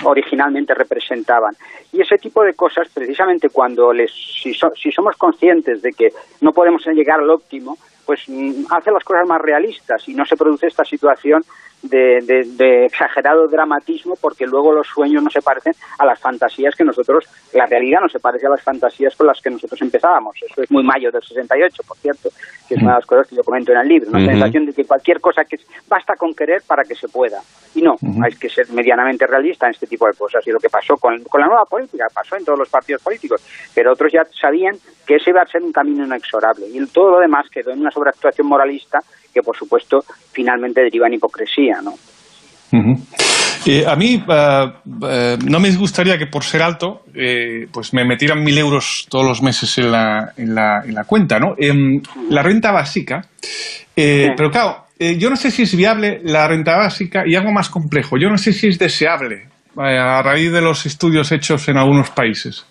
originalmente 0.04 0.75
representaban. 0.75 1.57
Y 1.90 2.02
ese 2.02 2.18
tipo 2.18 2.42
de 2.42 2.52
cosas, 2.52 2.87
precisamente 2.92 3.49
cuando 3.49 3.90
les, 3.95 4.12
si 4.12 4.92
somos 4.92 5.16
conscientes 5.16 5.80
de 5.80 5.92
que 5.95 6.12
no 6.42 6.52
podemos 6.52 6.85
llegar 6.88 7.21
al 7.21 7.30
óptimo, 7.30 7.78
pues 8.08 8.22
mm, 8.26 8.64
hace 8.70 8.90
las 8.90 9.04
cosas 9.04 9.28
más 9.28 9.38
realistas 9.38 10.08
y 10.08 10.14
no 10.14 10.24
se 10.24 10.34
produce 10.34 10.66
esta 10.66 10.82
situación 10.82 11.42
de, 11.82 12.86
exagerado 12.86 13.46
dramatismo 13.48 14.14
porque 14.18 14.46
luego 14.46 14.72
los 14.72 14.86
sueños 14.86 15.22
no 15.22 15.28
se 15.28 15.42
parecen 15.42 15.74
a 15.98 16.06
las 16.06 16.18
fantasías 16.18 16.74
que 16.74 16.84
nosotros, 16.84 17.26
la 17.52 17.66
realidad 17.66 18.00
no 18.00 18.08
se 18.08 18.18
parece 18.18 18.46
a 18.46 18.50
las 18.50 18.62
fantasías 18.62 19.14
con 19.14 19.26
las 19.26 19.40
que 19.42 19.50
nosotros 19.50 19.80
empezábamos. 19.82 20.36
Eso 20.42 20.62
es 20.62 20.70
muy 20.70 20.82
mayo 20.82 21.10
del 21.10 21.22
68, 21.22 21.82
por 21.86 21.98
cierto, 21.98 22.30
que 22.66 22.76
es 22.76 22.82
una 22.82 22.92
de 22.92 22.98
las 22.98 23.06
cosas 23.06 23.28
que 23.28 23.36
yo 23.36 23.44
comento 23.44 23.72
en 23.72 23.78
el 23.78 23.88
libro. 23.88 24.10
La 24.10 24.24
sensación 24.24 24.64
de 24.64 24.72
que 24.72 24.86
cualquier 24.86 25.20
cosa 25.20 25.44
que 25.44 25.58
basta 25.86 26.16
con 26.16 26.34
querer 26.34 26.62
para 26.66 26.84
que 26.84 26.94
se 26.94 27.08
pueda. 27.08 27.42
Y 27.74 27.82
no, 27.82 27.96
hay 28.24 28.32
que 28.32 28.48
ser 28.48 28.70
medianamente 28.72 29.26
realista 29.26 29.66
en 29.66 29.72
este 29.72 29.86
tipo 29.86 30.06
de 30.06 30.14
cosas. 30.14 30.44
Y 30.46 30.50
lo 30.50 30.58
que 30.58 30.70
pasó 30.70 30.96
con, 30.96 31.22
con 31.24 31.42
la 31.42 31.46
nueva 31.46 31.66
política, 31.66 32.06
pasó 32.12 32.36
en 32.36 32.44
todos 32.44 32.58
los 32.58 32.70
partidos 32.70 33.02
políticos, 33.02 33.44
pero 33.74 33.92
otros 33.92 34.10
ya 34.10 34.24
sabían 34.40 34.76
que 35.06 35.16
ese 35.16 35.30
iba 35.30 35.42
a 35.42 35.46
ser 35.46 35.62
un 35.62 35.72
camino 35.72 36.04
inexorable. 36.04 36.66
Y 36.68 36.84
todo 36.86 37.12
lo 37.12 37.20
demás 37.20 37.48
quedó 37.50 37.70
en 37.70 37.80
una 37.80 37.90
sobreactuación 37.99 38.47
moralista 38.47 39.00
que, 39.33 39.43
por 39.43 39.57
supuesto, 39.57 40.05
finalmente 40.33 40.81
deriva 40.83 41.07
en 41.07 41.14
hipocresía, 41.14 41.81
¿no? 41.83 41.95
Eh, 43.67 43.85
a 43.87 43.97
mí 43.97 44.23
no 44.26 45.61
me 45.61 45.71
gustaría 45.76 46.17
que 46.17 46.26
por 46.26 46.45
ser 46.45 46.62
alto 46.62 47.02
pues 47.73 47.93
me 47.93 48.05
metieran 48.05 48.43
mil 48.43 48.57
euros 48.57 49.07
todos 49.11 49.26
los 49.26 49.43
meses 49.43 49.76
en 49.78 49.90
la, 49.90 50.33
en 50.37 50.55
la, 50.55 50.83
en 50.85 50.95
la 50.95 51.05
cuenta, 51.05 51.38
¿no? 51.38 51.55
Em, 51.59 52.00
la 52.31 52.43
renta 52.43 52.73
básica, 52.73 53.23
pero 53.95 54.50
claro, 54.50 54.85
yo 54.99 55.28
no 55.28 55.37
sé 55.37 55.50
si 55.50 55.62
es 55.62 55.76
viable 55.76 56.21
la 56.25 56.49
renta 56.49 56.76
básica 56.76 57.25
y 57.26 57.35
algo 57.35 57.52
más 57.52 57.69
complejo. 57.69 58.17
Yo 58.19 58.28
no 58.28 58.38
sé 58.38 58.52
si 58.52 58.69
es 58.69 58.78
deseable 58.78 59.49
a 59.76 60.23
raíz 60.23 60.50
de 60.52 60.61
los 60.61 60.87
estudios 60.87 61.31
hechos 61.33 61.69
en 61.69 61.76
algunos 61.76 62.11
países. 62.11 62.67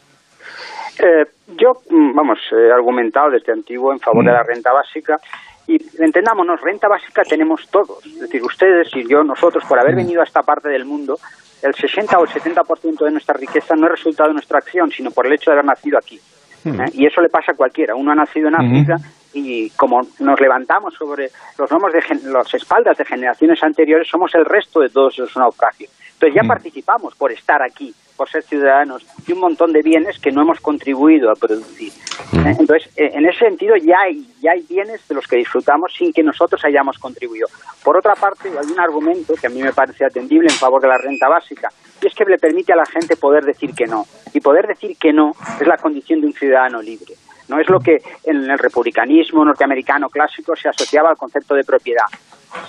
Eh, 1.00 1.26
yo, 1.56 1.82
mm, 1.90 2.16
vamos, 2.16 2.40
he 2.52 2.72
argumentado 2.72 3.32
desde 3.32 3.54
antiguo 3.54 3.94
en 3.94 4.00
favor 4.00 4.26
de 4.26 4.32
la 4.32 4.44
mm. 4.44 4.48
renta 4.48 4.74
básica 4.74 5.20
y 5.68 5.78
entendámonos, 6.02 6.62
renta 6.62 6.88
básica 6.88 7.24
tenemos 7.24 7.68
todos. 7.70 8.06
Es 8.06 8.20
decir, 8.20 8.44
ustedes 8.44 8.90
y 8.96 9.08
yo, 9.08 9.24
nosotros, 9.24 9.64
por 9.66 9.80
haber 9.80 9.94
mm. 9.94 9.98
venido 9.98 10.22
a 10.22 10.24
esta 10.24 10.42
parte 10.42 10.70
del 10.70 10.86
mundo, 10.86 11.18
el 11.62 11.74
60 11.74 12.18
o 12.18 12.24
el 12.24 12.30
70% 12.30 13.06
de 13.06 13.12
nuestra 13.12 13.36
riqueza 13.36 13.76
no 13.76 13.86
es 13.86 13.92
resultado 13.92 14.30
de 14.30 14.34
nuestra 14.34 14.60
acción, 14.60 14.92
sino 14.92 15.12
por 15.12 15.26
el 15.26 15.34
hecho 15.34 15.52
de 15.52 15.56
haber 15.56 15.66
nacido 15.66 15.98
aquí. 15.98 16.20
¿eh? 16.66 16.92
Y 16.94 17.06
eso 17.06 17.22
le 17.22 17.30
pasa 17.30 17.52
a 17.52 17.56
cualquiera. 17.56 17.96
Uno 17.96 18.12
ha 18.12 18.16
nacido 18.16 18.48
en 18.48 18.56
África 18.56 18.98
y 19.34 19.70
como 19.72 20.02
nos 20.20 20.40
levantamos 20.40 20.94
sobre 20.94 21.30
los 21.58 21.70
lomos 21.72 21.92
de 21.92 22.02
las 22.30 22.54
espaldas 22.54 22.98
de 22.98 23.06
generaciones 23.06 23.62
anteriores, 23.64 24.08
somos 24.08 24.34
el 24.36 24.46
resto 24.46 24.80
de 24.82 24.90
todos 24.90 25.14
esos 25.14 25.36
naufragios. 25.38 25.92
Entonces 26.14 26.36
ya 26.36 26.48
participamos 26.48 27.16
por 27.16 27.32
estar 27.32 27.62
aquí 27.62 27.94
por 28.18 28.30
ser 28.30 28.44
ciudadanos 28.44 29.06
y 29.28 29.32
un 29.32 29.40
montón 29.40 29.72
de 29.72 29.82
bienes 29.82 30.20
que 30.20 30.32
no 30.32 30.42
hemos 30.42 30.60
contribuido 30.60 31.32
a 31.32 31.36
producir. 31.36 31.94
¿Eh? 32.34 32.56
Entonces, 32.60 32.90
eh, 32.98 33.12
en 33.14 33.26
ese 33.26 33.40
sentido 33.40 33.76
ya 33.78 34.00
hay, 34.02 34.28
ya 34.42 34.52
hay 34.52 34.62
bienes 34.68 35.08
de 35.08 35.16
los 35.16 35.28
que 35.28 35.38
disfrutamos 35.38 35.94
sin 35.98 36.12
que 36.12 36.24
nosotros 36.24 36.64
hayamos 36.66 36.98
contribuido. 36.98 37.48
Por 37.84 37.96
otra 37.96 38.16
parte, 38.16 38.50
hay 38.50 38.72
un 38.72 38.80
argumento 38.80 39.36
que 39.36 39.48
a 39.48 39.50
mí 39.50 39.62
me 39.62 39.72
parece 39.72 40.06
atendible 40.06 40.48
en 40.50 40.58
favor 40.58 40.82
de 40.82 40.88
la 40.88 40.98
renta 40.98 41.30
básica, 41.30 41.70
y 42.02 42.08
es 42.08 42.14
que 42.14 42.26
le 42.26 42.38
permite 42.38 42.74
a 42.74 42.76
la 42.76 42.86
gente 42.86 43.16
poder 43.16 43.46
decir 43.46 43.74
que 43.74 43.86
no. 43.86 44.06
Y 44.34 44.40
poder 44.40 44.68
decir 44.68 44.98
que 44.98 45.14
no 45.14 45.32
es 45.60 45.68
la 45.68 45.78
condición 45.78 46.22
de 46.22 46.28
un 46.28 46.34
ciudadano 46.34 46.82
libre. 46.82 47.14
No 47.48 47.60
es 47.60 47.70
lo 47.70 47.80
que 47.80 47.98
en 48.26 48.50
el 48.50 48.60
republicanismo 48.60 49.46
norteamericano 49.46 50.10
clásico 50.10 50.56
se 50.56 50.68
asociaba 50.68 51.10
al 51.10 51.18
concepto 51.18 51.56
de 51.56 51.64
propiedad. 51.64 52.06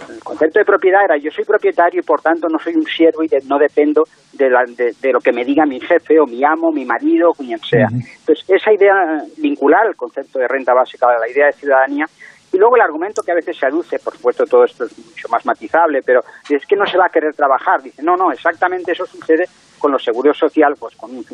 El 0.08 0.22
concepto 0.24 0.58
de 0.58 0.64
propiedad 0.64 1.04
era 1.04 1.16
yo 1.16 1.30
soy 1.30 1.44
propietario 1.44 2.00
y 2.00 2.04
por 2.04 2.20
tanto 2.20 2.48
no 2.48 2.58
soy 2.58 2.74
un 2.74 2.84
siervo 2.84 3.22
y 3.22 3.28
no 3.46 3.58
dependo 3.58 4.04
de, 4.32 4.48
de, 5.00 5.12
lo 5.12 5.20
que 5.20 5.32
me 5.32 5.44
diga 5.44 5.64
mi 5.66 5.80
jefe 5.80 6.18
o 6.20 6.26
mi 6.26 6.44
amo, 6.44 6.72
mi 6.72 6.84
marido, 6.84 7.32
quien 7.32 7.58
sea. 7.58 7.86
Entonces, 7.90 8.44
esa 8.48 8.72
idea 8.72 9.22
vincular 9.36 9.86
el 9.86 9.96
concepto 9.96 10.38
de 10.38 10.48
renta 10.48 10.74
básica 10.74 11.06
a 11.06 11.20
la 11.20 11.28
idea 11.28 11.46
de 11.46 11.52
ciudadanía 11.52 12.06
y 12.52 12.56
luego 12.56 12.76
el 12.76 12.82
argumento 12.82 13.22
que 13.22 13.32
a 13.32 13.36
veces 13.36 13.56
se 13.56 13.66
aduce, 13.66 13.98
por 13.98 14.14
supuesto 14.14 14.44
todo 14.44 14.64
esto 14.64 14.84
es 14.84 14.98
mucho 14.98 15.28
más 15.28 15.44
matizable, 15.44 16.00
pero 16.04 16.20
es 16.48 16.64
que 16.66 16.76
no 16.76 16.86
se 16.86 16.96
va 16.96 17.06
a 17.06 17.12
querer 17.12 17.34
trabajar. 17.34 17.82
Dice, 17.82 18.02
no, 18.02 18.16
no, 18.16 18.32
exactamente 18.32 18.92
eso 18.92 19.04
sucede 19.06 19.44
con 19.78 19.92
los 19.92 20.02
seguros 20.02 20.36
sociales, 20.36 20.78
pues 20.80 20.96
con 20.96 21.14
un 21.14 21.24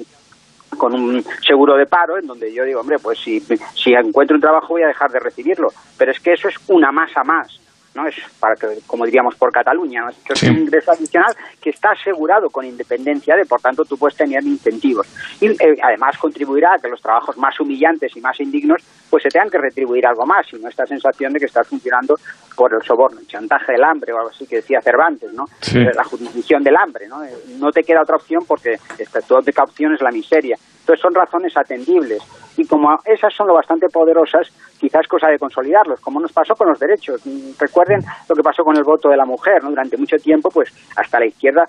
con 0.77 0.93
un 0.93 1.23
seguro 1.47 1.77
de 1.77 1.87
paro 1.87 2.19
en 2.19 2.27
donde 2.27 2.53
yo 2.53 2.65
digo, 2.65 2.81
hombre, 2.81 2.97
pues 3.01 3.21
si, 3.21 3.39
si 3.39 3.93
encuentro 3.93 4.35
un 4.35 4.41
trabajo 4.41 4.75
voy 4.75 4.83
a 4.83 4.89
dejar 4.89 5.09
de 5.11 5.21
recibirlo. 5.21 5.69
Pero 5.97 6.11
es 6.11 6.19
que 6.19 6.33
eso 6.33 6.49
es 6.49 6.57
una 6.69 6.91
masa 6.91 7.23
más. 7.23 7.61
¿No? 7.95 8.07
Es 8.07 8.17
para 8.41 8.55
que, 8.57 8.81
como 8.87 9.05
diríamos 9.05 9.35
por 9.37 9.53
Cataluña, 9.53 10.05
es 10.29 10.43
un 10.43 10.59
ingreso 10.59 10.93
adicional 10.93 11.35
que 11.61 11.71
está 11.71 11.91
asegurado 11.93 12.51
con 12.51 12.65
independencia 12.65 13.37
de, 13.37 13.45
por 13.45 13.61
tanto, 13.61 13.85
tú 13.85 13.97
puedes 13.97 14.17
tener 14.17 14.43
incentivos. 14.45 15.07
Y 15.41 15.47
eh, 15.47 15.77
además 15.83 16.19
contribuirá 16.19 16.75
a 16.75 16.79
que 16.79 16.89
los 16.89 17.01
trabajos 17.01 17.37
más 17.37 17.59
humillantes 17.61 18.17
y 18.17 18.21
más 18.21 18.39
indignos 18.41 18.83
pues 19.11 19.23
se 19.23 19.29
tengan 19.29 19.51
que 19.51 19.59
retribuir 19.59 20.07
algo 20.07 20.27
más 20.27 20.47
y 20.53 20.57
no 20.57 20.69
esta 20.69 20.87
sensación 20.87 21.33
de 21.33 21.39
que 21.39 21.47
estás 21.47 21.69
funcionando 21.69 22.17
por 22.57 22.75
el 22.75 22.83
soborno, 22.83 23.21
el 23.21 23.27
chantaje 23.29 23.73
del 23.73 23.85
hambre 23.85 24.13
o 24.13 24.19
algo 24.19 24.31
así 24.31 24.47
que 24.47 24.57
decía 24.57 24.81
Cervantes, 24.81 25.33
¿no? 25.33 25.45
La 25.73 26.05
jurisdicción 26.05 26.65
del 26.65 26.77
hambre, 26.77 27.07
¿no? 27.07 27.23
No 27.59 27.71
te 27.71 27.83
queda 27.83 28.03
otra 28.03 28.17
opción 28.17 28.45
porque 28.47 28.77
tu 29.29 29.37
única 29.37 29.63
opción 29.63 29.95
es 29.95 30.01
la 30.01 30.11
miseria. 30.11 30.57
Entonces 30.81 31.01
son 31.01 31.15
razones 31.15 31.57
atendibles. 31.57 32.23
Y 32.57 32.67
como 32.67 32.97
esas 33.05 33.35
son 33.35 33.49
lo 33.49 33.55
bastante 33.55 33.89
poderosas, 33.89 34.49
quizás 34.79 35.07
cosa 35.09 35.29
de 35.29 35.39
consolidarlos, 35.39 36.01
como 36.01 36.21
nos 36.21 36.33
pasó 36.33 36.55
con 36.55 36.69
los 36.69 36.79
derechos. 36.79 37.23
Recuerden 37.59 38.01
lo 38.29 38.35
que 38.35 38.43
pasó 38.43 38.63
con 38.65 38.77
el 38.77 38.85
voto 38.85 39.09
de 39.09 39.17
la 39.17 39.25
mujer, 39.25 39.63
¿no? 39.63 39.71
Durante 39.71 39.97
mucho 39.97 40.17
tiempo, 40.17 40.51
pues 40.51 40.73
hasta 40.97 41.19
la 41.19 41.27
izquierda, 41.27 41.67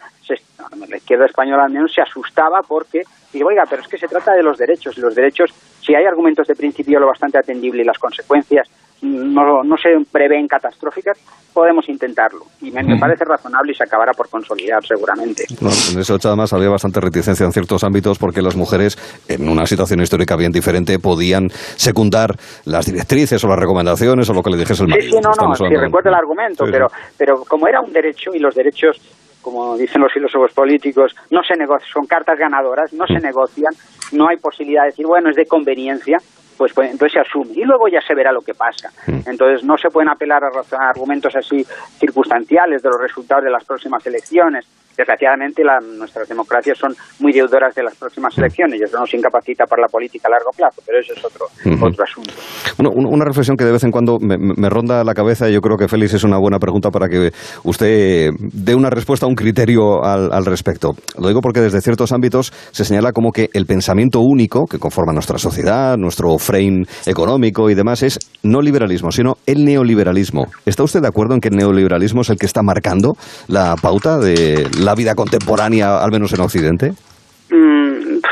la 0.87 0.97
izquierda 0.97 1.25
española 1.25 1.63
al 1.65 1.71
menos, 1.71 1.93
se 1.93 2.01
asustaba 2.01 2.61
porque, 2.61 3.01
digo, 3.33 3.49
oiga, 3.49 3.63
pero 3.69 3.81
es 3.81 3.87
que 3.87 3.97
se 3.97 4.07
trata 4.07 4.33
de 4.33 4.43
los 4.43 4.57
derechos, 4.57 4.97
y 4.97 5.01
los 5.01 5.15
derechos, 5.15 5.51
si 5.81 5.95
hay 5.95 6.05
argumentos 6.05 6.47
de 6.47 6.55
principio 6.55 6.99
lo 6.99 7.07
bastante 7.07 7.37
atendible 7.37 7.81
y 7.81 7.85
las 7.85 7.97
consecuencias 7.97 8.69
no, 9.01 9.63
no 9.63 9.77
se 9.77 9.89
prevén 10.11 10.47
catastróficas, 10.47 11.17
podemos 11.53 11.87
intentarlo. 11.87 12.45
Y 12.61 12.71
me, 12.71 12.97
parece 12.99 13.23
razonable 13.25 13.71
y 13.71 13.75
se 13.75 13.83
acabará 13.83 14.11
por 14.13 14.29
consolidar 14.29 14.85
seguramente. 14.85 15.45
en 15.49 15.99
eso 15.99 16.17
además 16.23 16.53
había 16.53 16.69
bastante 16.69 16.99
reticencia 16.99 17.45
en 17.45 17.51
ciertos 17.51 17.83
ámbitos 17.83 18.17
porque 18.19 18.41
las 18.41 18.55
mujeres, 18.55 18.97
en 19.27 19.47
una 19.47 19.65
situación 19.65 20.01
histórica 20.01 20.35
bien 20.35 20.51
diferente, 20.51 20.99
podían 20.99 21.49
secundar 21.49 22.35
las 22.65 22.85
directrices 22.85 23.43
o 23.43 23.47
las 23.47 23.59
recomendaciones 23.59 24.29
o 24.29 24.33
lo 24.33 24.43
que 24.43 24.51
le 24.51 24.57
dijese 24.57 24.83
el 24.83 24.89
marido. 24.89 25.09
Sí, 25.09 25.17
sí, 25.17 25.21
no, 25.21 25.47
no, 25.47 25.55
sí, 25.55 25.75
recuerdo 25.75 26.09
el 26.09 26.15
argumento, 26.15 26.65
pero, 26.69 26.87
pero 27.17 27.43
como 27.47 27.67
era 27.67 27.81
un 27.81 27.93
derecho 27.93 28.31
y 28.33 28.39
los 28.39 28.53
derechos 28.53 28.99
como 29.41 29.77
dicen 29.77 30.01
los 30.01 30.11
filósofos 30.11 30.51
políticos, 30.53 31.15
no 31.29 31.41
se 31.43 31.55
negocian, 31.55 31.87
son 31.93 32.07
cartas 32.07 32.35
ganadoras, 32.39 32.91
no 32.93 33.05
se 33.05 33.19
negocian, 33.19 33.71
no 34.11 34.27
hay 34.27 34.37
posibilidad 34.37 34.81
de 34.81 34.87
decir, 34.87 35.05
bueno, 35.05 35.29
es 35.29 35.35
de 35.35 35.45
conveniencia, 35.45 36.17
pues, 36.57 36.73
pues, 36.73 36.91
entonces 36.91 37.13
se 37.13 37.19
asume 37.19 37.51
y 37.53 37.63
luego 37.63 37.87
ya 37.87 38.01
se 38.01 38.13
verá 38.13 38.31
lo 38.31 38.41
que 38.41 38.53
pasa. 38.53 38.89
Mm. 39.07 39.29
Entonces 39.29 39.63
no 39.63 39.77
se 39.77 39.89
pueden 39.89 40.09
apelar 40.09 40.43
a, 40.43 40.89
argumentos 40.89 41.35
así 41.35 41.65
circunstanciales 41.99 42.81
de 42.81 42.89
los 42.89 42.99
resultados 42.99 43.43
de 43.43 43.51
las 43.51 43.63
próximas 43.63 44.05
elecciones. 44.05 44.65
Desgraciadamente 44.95 45.61
nuestras 45.97 46.29
democracias 46.29 46.77
son 46.77 46.95
muy 47.19 47.33
deudoras 47.33 47.75
de 47.75 47.83
las 47.83 47.95
próximas 47.95 48.37
mm. 48.37 48.39
elecciones 48.41 48.79
y 48.79 48.83
eso 48.83 48.99
nos 48.99 49.13
incapacita 49.13 49.65
para 49.65 49.83
la 49.83 49.87
política 49.87 50.27
a 50.27 50.31
largo 50.31 50.51
plazo, 50.51 50.81
pero 50.85 50.99
eso 50.99 51.13
es 51.13 51.23
otro, 51.23 51.47
otro 51.81 52.03
asunto. 52.03 52.33
Una 52.77 53.25
reflexión 53.25 53.57
que 53.57 53.65
de 53.65 53.71
vez 53.71 53.83
en 53.83 53.91
cuando 53.91 54.17
me, 54.19 54.69
ronda 54.69 55.03
la 55.03 55.13
cabeza 55.13 55.49
y 55.49 55.53
yo 55.53 55.61
creo 55.61 55.77
que 55.77 55.87
Félix 55.87 56.13
es 56.13 56.23
una 56.23 56.37
buena 56.37 56.59
pregunta 56.59 56.91
para 56.91 57.07
que 57.07 57.31
usted 57.63 58.31
dé 58.39 58.75
una 58.75 58.89
respuesta, 58.89 59.25
un 59.27 59.35
criterio 59.35 60.03
al, 60.03 60.31
al 60.31 60.45
respecto. 60.45 60.95
Lo 61.19 61.27
digo 61.27 61.41
porque 61.41 61.61
desde 61.61 61.81
ciertos 61.81 62.11
ámbitos 62.11 62.51
se 62.71 62.85
señala 62.85 63.11
como 63.11 63.31
que 63.31 63.49
el 63.53 63.65
pensamiento 63.65 64.19
único 64.19 64.65
que 64.65 64.79
conforma 64.79 65.13
nuestra 65.13 65.37
sociedad, 65.37 65.97
nuestro 65.97 66.37
frame 66.37 66.85
económico 67.05 67.69
y 67.69 67.75
demás 67.75 68.03
es 68.03 68.19
no 68.43 68.61
liberalismo, 68.61 69.11
sino 69.11 69.37
el 69.45 69.65
neoliberalismo. 69.65 70.47
¿Está 70.65 70.83
usted 70.83 71.01
de 71.01 71.07
acuerdo 71.07 71.35
en 71.35 71.41
que 71.41 71.49
el 71.49 71.55
neoliberalismo 71.55 72.21
es 72.21 72.29
el 72.29 72.37
que 72.37 72.45
está 72.45 72.61
marcando 72.61 73.15
la 73.47 73.75
pauta 73.75 74.17
de 74.17 74.67
la 74.79 74.95
vida 74.95 75.15
contemporánea, 75.15 75.97
al 75.97 76.11
menos 76.11 76.33
en 76.33 76.41
Occidente? 76.41 76.93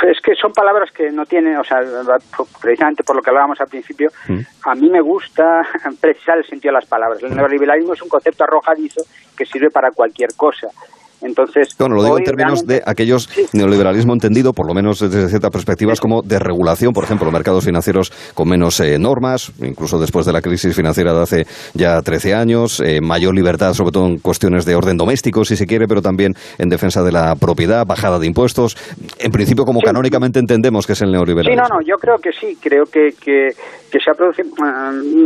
Es 0.04 0.20
que 0.22 0.36
son 0.36 0.52
palabras 0.52 0.92
que 0.92 1.12
no 1.12 1.26
tienen, 1.26 1.58
o 1.58 1.64
sea, 1.64 1.80
precisamente 2.62 3.04
por 3.04 3.16
lo 3.16 3.22
que 3.22 3.30
hablábamos 3.30 3.60
al 3.62 3.68
principio, 3.68 4.12
mm. 4.28 4.40
a 4.64 4.76
mí 4.76 4.90
me 4.90 5.02
gusta 5.02 5.62
precisar 6.02 6.38
el 6.38 6.46
sentido 6.46 6.74
de 6.74 6.80
las 6.80 6.86
palabras. 6.86 7.24
El 7.24 7.36
neoliberalismo 7.36 7.94
es 7.94 8.02
un 8.02 8.10
concepto 8.10 8.44
arrojadizo 8.44 9.02
que 9.38 9.46
sirve 9.46 9.70
para 9.70 9.92
cualquier 9.92 10.36
cosa. 10.36 10.68
Entonces, 11.24 11.76
bueno, 11.80 11.96
lo 11.96 12.04
digo 12.04 12.18
en 12.18 12.26
términos 12.26 12.66
de 12.66 12.82
aquellos 12.86 13.30
neoliberalismo 13.54 14.14
entendido, 14.14 14.52
por 14.52 14.68
lo 14.68 14.74
menos 14.74 15.00
desde 15.00 15.30
ciertas 15.30 15.52
perspectivas, 15.52 16.02
como 16.02 16.22
de 16.22 16.38
regulación, 16.38 16.94
por 16.94 17.06
ejemplo, 17.06 17.26
los 17.26 17.34
mercados 17.34 17.64
financieros 17.64 18.12
con 18.34 18.50
menos 18.50 18.80
eh, 18.82 19.00
normas, 19.00 19.54
incluso 19.62 20.00
después 20.00 20.26
de 20.26 20.34
la 20.34 20.42
crisis 20.42 20.76
financiera 20.76 21.14
de 21.14 21.22
hace 21.22 21.46
ya 21.74 22.02
13 22.02 22.34
años, 22.34 22.82
eh, 22.82 23.00
mayor 23.02 23.34
libertad, 23.34 23.74
sobre 23.74 23.92
todo 23.92 24.08
en 24.08 24.18
cuestiones 24.18 24.66
de 24.66 24.76
orden 24.76 24.98
doméstico, 24.98 25.46
si 25.46 25.56
se 25.56 25.66
quiere, 25.66 25.88
pero 25.88 26.02
también 26.02 26.34
en 26.58 26.70
defensa 26.70 27.02
de 27.04 27.12
la 27.12 27.36
propiedad, 27.36 27.86
bajada 27.86 28.20
de 28.20 28.28
impuestos. 28.28 28.76
En 29.20 29.32
principio, 29.32 29.64
como 29.64 29.80
canónicamente 29.80 30.40
entendemos 30.40 30.86
que 30.86 30.94
es 30.94 31.02
el 31.02 31.12
neoliberalismo. 31.12 31.66
Sí, 31.66 31.72
no, 31.72 31.80
no, 31.80 31.86
yo 31.86 31.96
creo 31.98 32.18
que 32.18 32.32
sí, 32.34 32.58
creo 32.62 32.84
que, 32.84 33.12
que, 33.20 33.52
se 34.00 34.12
ha 34.12 34.14
producido, 34.14 34.50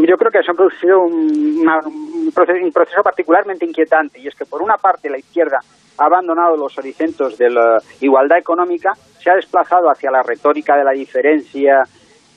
yo 0.08 0.18
creo 0.18 0.32
que 0.32 0.44
se 0.44 0.52
ha 0.52 0.54
producido 0.54 1.00
un 1.02 2.72
proceso 2.72 3.02
particularmente 3.04 3.66
inquietante, 3.66 4.20
y 4.20 4.28
es 4.28 4.36
que 4.36 4.46
por 4.46 4.62
una 4.62 4.76
parte 4.76 5.10
la 5.10 5.18
izquierda 5.18 5.60
ha 5.98 6.06
abandonado 6.06 6.56
los 6.56 6.78
horizontes 6.78 7.38
de 7.38 7.50
la 7.50 7.82
igualdad 8.02 8.38
económica, 8.38 8.94
se 9.22 9.30
ha 9.30 9.36
desplazado 9.36 9.90
hacia 9.90 10.12
la 10.12 10.24
retórica 10.24 10.78
de 10.78 10.84
la 10.84 10.92
diferencia 10.92 11.84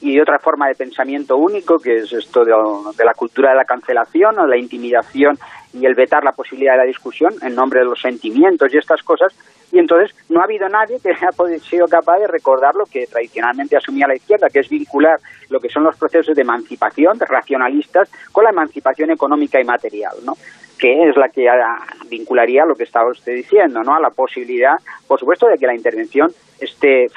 y 0.00 0.18
otra 0.18 0.38
forma 0.38 0.68
de 0.68 0.74
pensamiento 0.74 1.36
único, 1.36 1.78
que 1.78 1.98
es 1.98 2.12
esto 2.12 2.44
de, 2.44 3.04
la 3.04 3.14
cultura 3.14 3.50
de 3.50 3.56
la 3.56 3.64
cancelación 3.64 4.38
o 4.38 4.46
la 4.46 4.56
intimidación 4.56 5.38
y 5.74 5.84
el 5.84 5.94
vetar 5.94 6.24
la 6.24 6.32
posibilidad 6.32 6.72
de 6.72 6.78
la 6.78 6.84
discusión 6.84 7.34
en 7.42 7.54
nombre 7.54 7.80
de 7.80 7.86
los 7.86 8.00
sentimientos 8.00 8.72
y 8.72 8.78
estas 8.78 9.02
cosas. 9.02 9.34
Y 9.72 9.78
entonces 9.78 10.16
no 10.30 10.40
ha 10.40 10.44
habido 10.44 10.68
nadie 10.68 10.98
que 11.00 11.10
haya 11.10 11.30
sido 11.60 11.86
capaz 11.86 12.18
de 12.18 12.26
recordar 12.28 12.74
lo 12.74 12.86
que 12.86 13.06
tradicionalmente 13.06 13.76
asumía 13.76 14.08
la 14.08 14.16
izquierda, 14.16 14.48
que 14.48 14.60
es 14.60 14.68
vincular 14.68 15.20
lo 15.50 15.60
que 15.60 15.68
son 15.68 15.84
los 15.84 15.96
procesos 15.96 16.34
de 16.34 16.42
emancipación, 16.42 17.18
de 17.18 17.26
racionalistas, 17.26 18.10
con 18.32 18.44
la 18.44 18.50
emancipación 18.50 19.10
económica 19.10 19.60
y 19.60 19.64
material, 19.64 20.14
¿no? 20.24 20.34
Que 20.80 21.08
es 21.08 21.16
la 21.16 21.28
que 21.28 21.46
vincularía 22.08 22.64
lo 22.64 22.74
que 22.74 22.84
estaba 22.84 23.10
usted 23.10 23.34
diciendo, 23.34 23.82
¿no? 23.82 23.94
A 23.94 24.00
la 24.00 24.10
posibilidad, 24.10 24.76
por 25.06 25.20
supuesto, 25.20 25.46
de 25.46 25.58
que 25.58 25.66
la 25.66 25.74
intervención 25.74 26.32
esté 26.58 27.08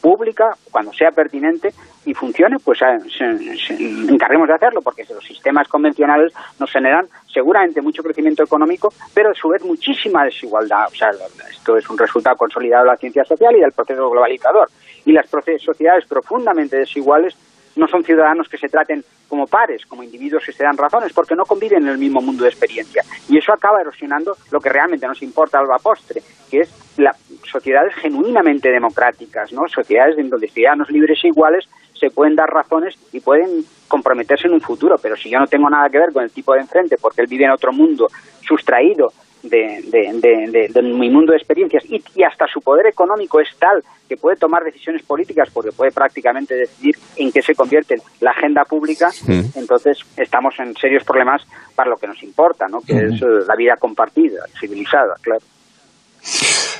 pública, 0.00 0.50
cuando 0.70 0.92
sea 0.92 1.10
pertinente 1.12 1.70
y 2.04 2.12
funcione, 2.12 2.56
pues 2.62 2.78
encarguemos 2.82 4.48
de 4.48 4.54
hacerlo, 4.54 4.82
porque 4.82 5.04
los 5.08 5.24
sistemas 5.24 5.66
convencionales 5.68 6.32
nos 6.60 6.70
generan 6.70 7.06
seguramente 7.32 7.80
mucho 7.80 8.02
crecimiento 8.02 8.42
económico, 8.42 8.92
pero 9.14 9.30
a 9.30 9.34
su 9.34 9.48
vez 9.48 9.64
muchísima 9.64 10.24
desigualdad. 10.24 10.86
O 10.88 10.94
sea, 10.94 11.10
esto 11.50 11.76
es 11.78 11.88
un 11.88 11.96
resultado 11.96 12.36
consolidado 12.36 12.84
de 12.84 12.90
la 12.90 12.96
ciencia 12.96 13.24
social 13.24 13.56
y 13.56 13.60
del 13.60 13.72
proceso 13.72 14.10
globalizador. 14.10 14.68
Y 15.06 15.12
las 15.12 15.26
sociedades 15.28 16.06
profundamente 16.06 16.76
desiguales 16.76 17.34
no 17.76 17.86
son 17.88 18.04
ciudadanos 18.04 18.48
que 18.48 18.58
se 18.58 18.68
traten 18.68 19.04
como 19.28 19.46
pares, 19.46 19.84
como 19.86 20.02
individuos 20.02 20.44
que 20.44 20.52
se 20.52 20.62
dan 20.62 20.76
razones, 20.76 21.12
porque 21.12 21.34
no 21.34 21.44
conviven 21.44 21.82
en 21.82 21.88
el 21.88 21.98
mismo 21.98 22.20
mundo 22.20 22.44
de 22.44 22.50
experiencia. 22.50 23.02
Y 23.28 23.38
eso 23.38 23.52
acaba 23.52 23.80
erosionando 23.80 24.36
lo 24.50 24.60
que 24.60 24.68
realmente 24.68 25.06
nos 25.06 25.22
importa 25.22 25.58
al 25.58 25.66
postre, 25.82 26.22
que 26.50 26.60
es 26.60 26.98
las 26.98 27.16
sociedades 27.50 27.94
genuinamente 27.96 28.70
democráticas, 28.70 29.52
¿no? 29.52 29.66
sociedades 29.68 30.18
en 30.18 30.30
donde 30.30 30.48
ciudadanos 30.48 30.90
libres 30.90 31.18
e 31.24 31.28
iguales 31.28 31.68
se 31.98 32.10
pueden 32.10 32.36
dar 32.36 32.48
razones 32.48 32.96
y 33.12 33.20
pueden 33.20 33.64
comprometerse 33.88 34.46
en 34.46 34.54
un 34.54 34.60
futuro. 34.60 34.96
Pero 35.00 35.16
si 35.16 35.30
yo 35.30 35.38
no 35.38 35.46
tengo 35.46 35.68
nada 35.68 35.88
que 35.88 35.98
ver 35.98 36.12
con 36.12 36.22
el 36.22 36.30
tipo 36.30 36.54
de 36.54 36.60
enfrente, 36.60 36.96
porque 37.00 37.22
él 37.22 37.26
vive 37.28 37.44
en 37.44 37.50
otro 37.50 37.72
mundo 37.72 38.08
sustraído 38.46 39.12
de, 39.48 40.82
mi 40.82 41.10
mundo 41.10 41.32
de 41.32 41.38
experiencias 41.38 41.84
y, 41.88 42.02
hasta 42.22 42.46
su 42.46 42.60
poder 42.60 42.86
económico 42.86 43.40
es 43.40 43.48
tal 43.58 43.82
que 44.08 44.16
puede 44.16 44.36
tomar 44.36 44.62
decisiones 44.64 45.02
políticas 45.02 45.48
porque 45.52 45.72
puede 45.72 45.92
prácticamente 45.92 46.54
decidir 46.54 46.96
en 47.16 47.32
qué 47.32 47.42
se 47.42 47.54
convierte 47.54 47.96
la 48.20 48.30
agenda 48.32 48.64
pública, 48.64 49.10
entonces 49.54 49.98
estamos 50.16 50.54
en 50.58 50.74
serios 50.76 51.04
problemas 51.04 51.42
para 51.74 51.90
lo 51.90 51.96
que 51.96 52.06
nos 52.06 52.22
importa, 52.22 52.66
¿no? 52.68 52.80
que 52.80 52.92
es 52.92 53.22
eh, 53.22 53.26
la 53.46 53.56
vida 53.56 53.76
compartida, 53.78 54.44
civilizada, 54.58 55.14
claro. 55.20 55.42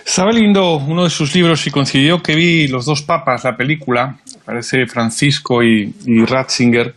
Estaba 0.06 0.32
leyendo 0.32 0.76
uno 0.76 1.04
de 1.04 1.10
sus 1.10 1.34
libros 1.34 1.66
y 1.66 1.70
coincidió 1.70 2.22
que 2.22 2.34
vi 2.34 2.68
Los 2.68 2.86
dos 2.86 3.02
papas, 3.02 3.44
la 3.44 3.56
película, 3.56 4.18
parece 4.44 4.86
Francisco 4.86 5.62
y, 5.62 5.94
y 6.06 6.24
Ratzinger, 6.24 6.94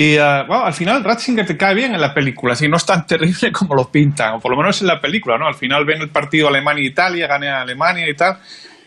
y 0.00 0.18
uh, 0.18 0.46
bueno, 0.46 0.64
al 0.64 0.72
final 0.72 1.04
Ratzinger 1.04 1.44
te 1.44 1.58
cae 1.58 1.74
bien 1.74 1.94
en 1.94 2.00
la 2.00 2.14
película, 2.14 2.54
así 2.54 2.66
no 2.66 2.78
es 2.78 2.86
tan 2.86 3.06
terrible 3.06 3.52
como 3.52 3.74
lo 3.74 3.90
pintan, 3.90 4.36
o 4.36 4.40
por 4.40 4.50
lo 4.50 4.56
menos 4.56 4.80
en 4.80 4.86
la 4.86 4.98
película, 4.98 5.36
¿no? 5.36 5.46
Al 5.46 5.56
final 5.56 5.84
ven 5.84 6.00
el 6.00 6.08
partido 6.08 6.48
Alemania-Italia, 6.48 7.26
gana 7.26 7.60
Alemania 7.60 8.08
y 8.08 8.14
tal. 8.14 8.38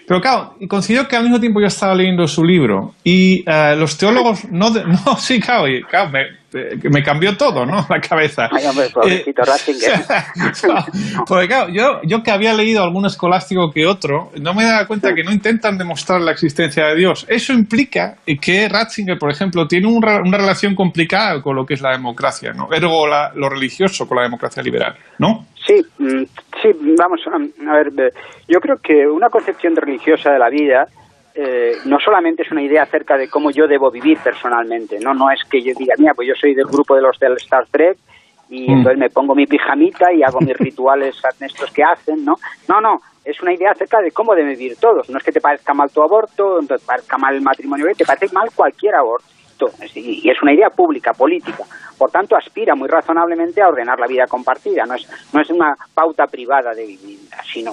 Pero 0.07 0.21
claro, 0.21 0.55
considero 0.67 1.07
que 1.07 1.15
al 1.15 1.23
mismo 1.23 1.39
tiempo 1.39 1.59
yo 1.59 1.67
estaba 1.67 1.95
leyendo 1.95 2.27
su 2.27 2.43
libro 2.43 2.93
y 3.03 3.41
uh, 3.49 3.75
los 3.77 3.97
teólogos 3.97 4.45
no, 4.51 4.69
no 5.05 5.17
sí, 5.17 5.39
claro, 5.39 5.67
y, 5.67 5.83
claro 5.83 6.09
me, 6.09 6.21
este, 6.53 6.89
me 6.89 7.03
cambió 7.03 7.35
todo, 7.35 7.65
¿no? 7.65 7.85
La 7.89 7.99
cabeza. 7.99 8.49
Ay, 8.51 8.65
hombre, 8.65 8.89
pobrecito 8.89 9.41
eh, 9.41 9.45
porque 11.27 11.47
claro, 11.47 11.69
yo, 11.69 12.01
yo 12.03 12.21
que 12.21 12.31
había 12.31 12.53
leído 12.53 12.83
algún 12.83 13.05
escolástico 13.05 13.71
que 13.71 13.85
otro, 13.85 14.31
no 14.39 14.53
me 14.53 14.63
daba 14.63 14.85
cuenta 14.87 15.13
que 15.13 15.23
no 15.23 15.31
intentan 15.31 15.77
demostrar 15.77 16.21
la 16.21 16.31
existencia 16.31 16.87
de 16.87 16.95
Dios. 16.95 17.25
Eso 17.27 17.53
implica 17.53 18.17
que 18.41 18.69
Ratzinger, 18.69 19.17
por 19.17 19.31
ejemplo, 19.31 19.67
tiene 19.67 19.87
una 19.87 20.37
relación 20.37 20.75
complicada 20.75 21.41
con 21.41 21.55
lo 21.55 21.65
que 21.65 21.73
es 21.73 21.81
la 21.81 21.91
democracia, 21.91 22.53
¿no? 22.53 22.71
Ergo 22.71 23.07
lo 23.07 23.49
religioso 23.49 24.07
con 24.07 24.17
la 24.17 24.23
democracia 24.23 24.61
liberal, 24.61 24.95
¿no? 25.17 25.47
Sí, 25.65 25.81
mm, 25.97 26.23
sí, 26.61 26.69
vamos 26.97 27.21
a 27.27 27.73
ver, 27.73 28.13
yo 28.47 28.59
creo 28.59 28.77
que 28.77 29.07
una 29.07 29.29
concepción 29.29 29.75
religiosa 29.75 30.31
de 30.31 30.39
la 30.39 30.49
vida 30.49 30.87
eh, 31.35 31.77
no 31.85 31.99
solamente 31.99 32.43
es 32.43 32.51
una 32.51 32.61
idea 32.61 32.83
acerca 32.83 33.17
de 33.17 33.29
cómo 33.29 33.49
yo 33.49 33.67
debo 33.67 33.89
vivir 33.89 34.17
personalmente, 34.23 34.99
no 34.99 35.13
no 35.13 35.31
es 35.31 35.39
que 35.49 35.61
yo 35.61 35.73
diga, 35.77 35.95
mira, 35.97 36.13
pues 36.13 36.27
yo 36.27 36.35
soy 36.35 36.53
del 36.53 36.65
grupo 36.65 36.95
de 36.95 37.01
los 37.01 37.17
del 37.17 37.33
Star 37.37 37.65
Trek 37.71 37.97
y 38.49 38.69
mm. 38.69 38.73
entonces 38.73 38.99
me 38.99 39.09
pongo 39.09 39.33
mi 39.33 39.47
pijamita 39.47 40.13
y 40.13 40.21
hago 40.21 40.39
mis 40.41 40.57
rituales 40.57 41.15
estos 41.39 41.71
que 41.71 41.83
hacen, 41.83 42.23
¿no? 42.25 42.35
No, 42.67 42.81
no, 42.81 43.01
es 43.25 43.41
una 43.41 43.53
idea 43.53 43.71
acerca 43.71 44.01
de 44.01 44.11
cómo 44.11 44.35
deben 44.35 44.57
vivir 44.57 44.75
todos. 44.77 45.09
No 45.09 45.17
es 45.17 45.23
que 45.23 45.31
te 45.31 45.41
parezca 45.41 45.73
mal 45.73 45.89
tu 45.91 46.01
aborto, 46.01 46.59
no 46.61 46.67
te 46.67 46.85
parezca 46.85 47.17
mal 47.17 47.35
el 47.35 47.41
matrimonio, 47.41 47.87
te 47.97 48.05
parece 48.05 48.33
mal 48.33 48.49
cualquier 48.53 48.95
aborto. 48.95 49.27
Y 49.95 50.29
es 50.29 50.41
una 50.41 50.53
idea 50.53 50.69
pública, 50.69 51.13
política. 51.13 51.63
Por 51.97 52.11
tanto, 52.11 52.35
aspira 52.35 52.75
muy 52.75 52.87
razonablemente 52.87 53.61
a 53.61 53.67
ordenar 53.67 53.99
la 53.99 54.07
vida 54.07 54.25
compartida. 54.27 54.85
No 54.85 54.95
es, 54.95 55.07
no 55.33 55.41
es 55.41 55.49
una 55.49 55.75
pauta 55.93 56.25
privada 56.27 56.73
de 56.73 56.85
vivir, 56.85 57.19
sino 57.51 57.71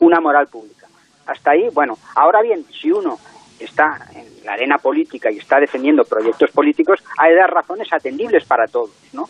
una 0.00 0.20
moral 0.20 0.46
pública. 0.46 0.86
Hasta 1.26 1.52
ahí, 1.52 1.68
bueno, 1.74 1.94
ahora 2.14 2.40
bien, 2.42 2.64
si 2.70 2.90
uno 2.90 3.16
está 3.58 3.98
en 4.14 4.44
la 4.44 4.52
arena 4.52 4.78
política 4.78 5.30
y 5.30 5.38
está 5.38 5.58
defendiendo 5.58 6.04
proyectos 6.04 6.50
políticos, 6.52 7.02
hay 7.18 7.32
de 7.32 7.38
dar 7.38 7.50
razones 7.50 7.88
atendibles 7.92 8.44
para 8.44 8.66
todos, 8.66 8.90
¿no? 9.12 9.24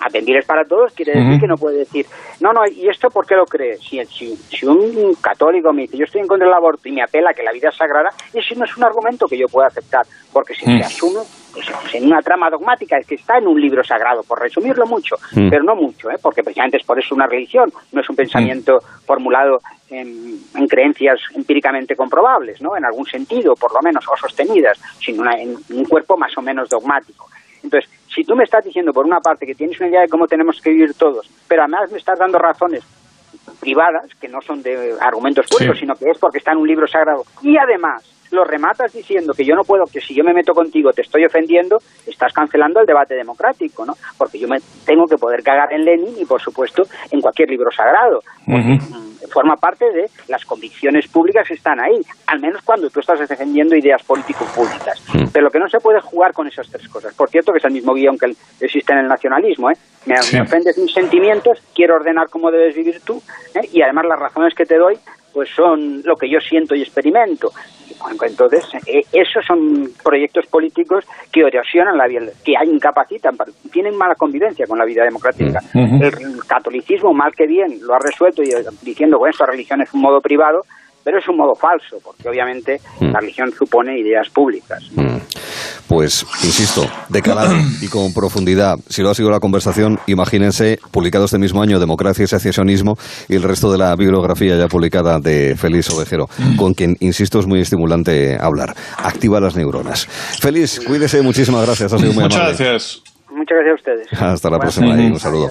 Atendibles 0.00 0.46
para 0.46 0.64
todos 0.64 0.94
quiere 0.94 1.12
decir 1.12 1.40
que 1.40 1.46
no 1.46 1.56
puede 1.56 1.78
decir, 1.78 2.06
no, 2.40 2.52
no, 2.52 2.62
¿y 2.66 2.88
esto 2.88 3.08
por 3.10 3.26
qué 3.26 3.34
lo 3.34 3.44
cree? 3.44 3.76
Si, 3.76 4.02
si, 4.06 4.66
un 4.66 5.14
católico 5.20 5.74
me 5.74 5.82
dice, 5.82 5.98
yo 5.98 6.04
estoy 6.04 6.22
en 6.22 6.26
contra 6.26 6.46
del 6.46 6.56
aborto 6.56 6.88
y 6.88 6.92
me 6.92 7.02
apela 7.02 7.34
que 7.34 7.42
la 7.42 7.52
vida 7.52 7.68
es 7.68 7.76
sagrada, 7.76 8.08
ese 8.32 8.54
no 8.54 8.64
es 8.64 8.74
un 8.78 8.84
argumento 8.84 9.26
que 9.26 9.36
yo 9.36 9.46
pueda 9.46 9.68
aceptar, 9.68 10.06
porque 10.32 10.54
si 10.54 10.64
se 10.64 10.78
asume 10.78 11.20
pues, 11.52 11.66
en 11.94 12.06
una 12.06 12.20
trama 12.22 12.50
dogmática, 12.50 12.98
es 12.98 13.06
que 13.06 13.16
está 13.16 13.38
en 13.38 13.46
un 13.46 13.60
libro 13.60 13.82
sagrado, 13.82 14.22
por 14.22 14.40
resumirlo 14.40 14.86
mucho, 14.86 15.16
pero 15.34 15.62
no 15.62 15.74
mucho, 15.74 16.10
¿eh? 16.10 16.16
porque 16.20 16.42
precisamente 16.42 16.78
es 16.78 16.84
por 16.84 16.98
eso 16.98 17.14
una 17.14 17.26
religión, 17.26 17.72
no 17.92 18.00
es 18.00 18.08
un 18.08 18.16
pensamiento 18.16 18.80
formulado 19.04 19.60
en, 19.90 20.38
creencias 20.68 21.18
empíricamente 21.34 21.96
comprobables, 21.96 22.60
¿no? 22.60 22.76
En 22.76 22.84
algún 22.84 23.06
sentido, 23.06 23.54
por 23.54 23.72
lo 23.72 23.80
menos, 23.82 24.04
o 24.08 24.16
sostenidas, 24.16 24.78
sino 25.00 25.24
en 25.32 25.56
un 25.70 25.84
cuerpo 25.84 26.16
más 26.16 26.36
o 26.38 26.42
menos 26.42 26.68
dogmático. 26.68 27.28
Entonces, 27.62 27.90
si 28.14 28.22
tú 28.22 28.36
me 28.36 28.44
estás 28.44 28.64
diciendo, 28.64 28.92
por 28.92 29.04
una 29.04 29.20
parte, 29.20 29.46
que 29.46 29.54
tienes 29.54 29.78
una 29.80 29.88
idea 29.88 30.02
de 30.02 30.08
cómo 30.08 30.26
tenemos 30.26 30.60
que 30.60 30.70
vivir 30.70 30.94
todos, 30.94 31.28
pero 31.48 31.62
además 31.62 31.90
me 31.90 31.98
estás 31.98 32.18
dando 32.18 32.38
razones 32.38 32.84
privadas, 33.58 34.06
que 34.20 34.28
no 34.28 34.40
son 34.40 34.62
de 34.62 34.94
argumentos 35.00 35.46
puros, 35.46 35.78
sino 35.78 35.94
que 35.94 36.10
es 36.10 36.18
porque 36.18 36.38
está 36.38 36.52
en 36.52 36.58
un 36.58 36.68
libro 36.68 36.86
sagrado, 36.86 37.24
y 37.42 37.56
además 37.56 38.02
lo 38.30 38.44
rematas 38.44 38.92
diciendo 38.92 39.32
que 39.34 39.44
yo 39.44 39.54
no 39.54 39.62
puedo, 39.64 39.84
que 39.86 40.00
si 40.00 40.14
yo 40.14 40.24
me 40.24 40.32
meto 40.32 40.52
contigo 40.52 40.92
te 40.92 41.02
estoy 41.02 41.24
ofendiendo, 41.24 41.78
estás 42.06 42.32
cancelando 42.32 42.80
el 42.80 42.86
debate 42.86 43.14
democrático, 43.14 43.84
¿no? 43.84 43.94
Porque 44.16 44.38
yo 44.38 44.48
me 44.48 44.58
tengo 44.84 45.06
que 45.06 45.16
poder 45.16 45.42
cagar 45.42 45.72
en 45.72 45.84
Lenin 45.84 46.14
y, 46.18 46.24
por 46.24 46.40
supuesto, 46.40 46.82
en 47.10 47.20
cualquier 47.20 47.50
libro 47.50 47.70
sagrado. 47.70 48.22
Mm, 48.46 48.78
forma 49.30 49.56
parte 49.56 49.84
de 49.92 50.06
las 50.28 50.44
convicciones 50.44 51.06
públicas 51.08 51.46
que 51.46 51.54
están 51.54 51.80
ahí, 51.80 52.00
al 52.26 52.40
menos 52.40 52.62
cuando 52.62 52.90
tú 52.90 53.00
estás 53.00 53.20
defendiendo 53.20 53.76
ideas 53.76 54.02
político-públicas. 54.02 55.02
Pero 55.32 55.44
lo 55.44 55.50
que 55.50 55.58
no 55.58 55.68
se 55.68 55.78
puede 55.78 56.00
jugar 56.00 56.32
con 56.32 56.48
esas 56.48 56.68
tres 56.68 56.88
cosas. 56.88 57.14
Por 57.14 57.30
cierto, 57.30 57.52
que 57.52 57.58
es 57.58 57.64
el 57.64 57.72
mismo 57.72 57.94
guion 57.94 58.18
que 58.18 58.34
existe 58.60 58.92
en 58.92 58.98
el 58.98 59.08
nacionalismo, 59.08 59.70
¿eh? 59.70 59.76
Me, 60.06 60.18
ofendes 60.18 60.78
mis 60.78 60.92
sentimientos, 60.92 61.62
quiero 61.74 61.96
ordenar 61.96 62.28
cómo 62.30 62.50
debes 62.50 62.74
vivir 62.74 63.00
tú, 63.02 63.22
¿eh? 63.54 63.68
y 63.70 63.82
además 63.82 64.06
las 64.06 64.18
razones 64.18 64.54
que 64.54 64.64
te 64.64 64.78
doy 64.78 64.98
pues 65.32 65.48
son 65.54 66.02
lo 66.04 66.16
que 66.16 66.28
yo 66.28 66.40
siento 66.40 66.74
y 66.74 66.82
experimento. 66.82 67.50
Entonces, 68.22 68.64
eh, 68.86 69.02
esos 69.12 69.44
son 69.44 69.90
proyectos 70.02 70.46
políticos 70.46 71.04
que 71.30 71.40
erosionan 71.40 71.98
la 71.98 72.06
vida, 72.06 72.26
que 72.44 72.54
incapacitan, 72.64 73.36
tienen 73.70 73.96
mala 73.96 74.14
convivencia 74.14 74.66
con 74.66 74.78
la 74.78 74.84
vida 74.84 75.04
democrática. 75.04 75.60
El 75.74 76.12
catolicismo, 76.46 77.12
mal 77.12 77.32
que 77.34 77.46
bien, 77.46 77.78
lo 77.82 77.94
ha 77.94 77.98
resuelto 77.98 78.42
y, 78.42 78.50
diciendo 78.82 79.18
que 79.22 79.30
esta 79.30 79.46
religión 79.46 79.82
es 79.82 79.92
un 79.92 80.00
modo 80.00 80.20
privado, 80.20 80.62
pero 81.04 81.18
es 81.18 81.28
un 81.28 81.36
modo 81.36 81.54
falso, 81.54 81.98
porque 82.02 82.28
obviamente 82.28 82.78
mm. 83.00 83.10
la 83.10 83.20
religión 83.20 83.52
supone 83.52 83.98
ideas 83.98 84.28
públicas. 84.30 84.82
Mm. 84.94 85.16
Pues, 85.90 86.24
insisto, 86.44 86.88
de 87.08 87.20
calado 87.20 87.52
y 87.82 87.88
con 87.88 88.14
profundidad. 88.14 88.78
Si 88.88 89.02
lo 89.02 89.10
ha 89.10 89.14
sido 89.16 89.28
la 89.28 89.40
conversación, 89.40 89.98
imagínense, 90.06 90.78
publicado 90.92 91.24
este 91.24 91.36
mismo 91.36 91.62
año, 91.62 91.80
Democracia 91.80 92.22
y 92.22 92.28
Secesionismo, 92.28 92.96
y 93.28 93.34
el 93.34 93.42
resto 93.42 93.72
de 93.72 93.78
la 93.78 93.96
bibliografía 93.96 94.56
ya 94.56 94.68
publicada 94.68 95.18
de 95.18 95.56
Félix 95.56 95.90
Ovejero, 95.90 96.28
con 96.56 96.74
quien, 96.74 96.96
insisto, 97.00 97.40
es 97.40 97.48
muy 97.48 97.60
estimulante 97.60 98.38
hablar. 98.40 98.72
Activa 98.98 99.40
las 99.40 99.56
neuronas. 99.56 100.06
Félix, 100.06 100.78
cuídese, 100.78 101.22
muchísimas 101.22 101.66
gracias. 101.66 101.92
Ha 101.92 101.98
sido 101.98 102.12
muy 102.12 102.22
Muchas 102.22 102.40
gracias. 102.40 103.02
Muchas 103.32 103.58
gracias 103.58 103.72
a 103.72 103.74
ustedes. 103.74 104.22
Hasta 104.22 104.48
la 104.48 104.58
próxima 104.60 104.96
y 104.96 105.06
un 105.06 105.18
saludo. 105.18 105.50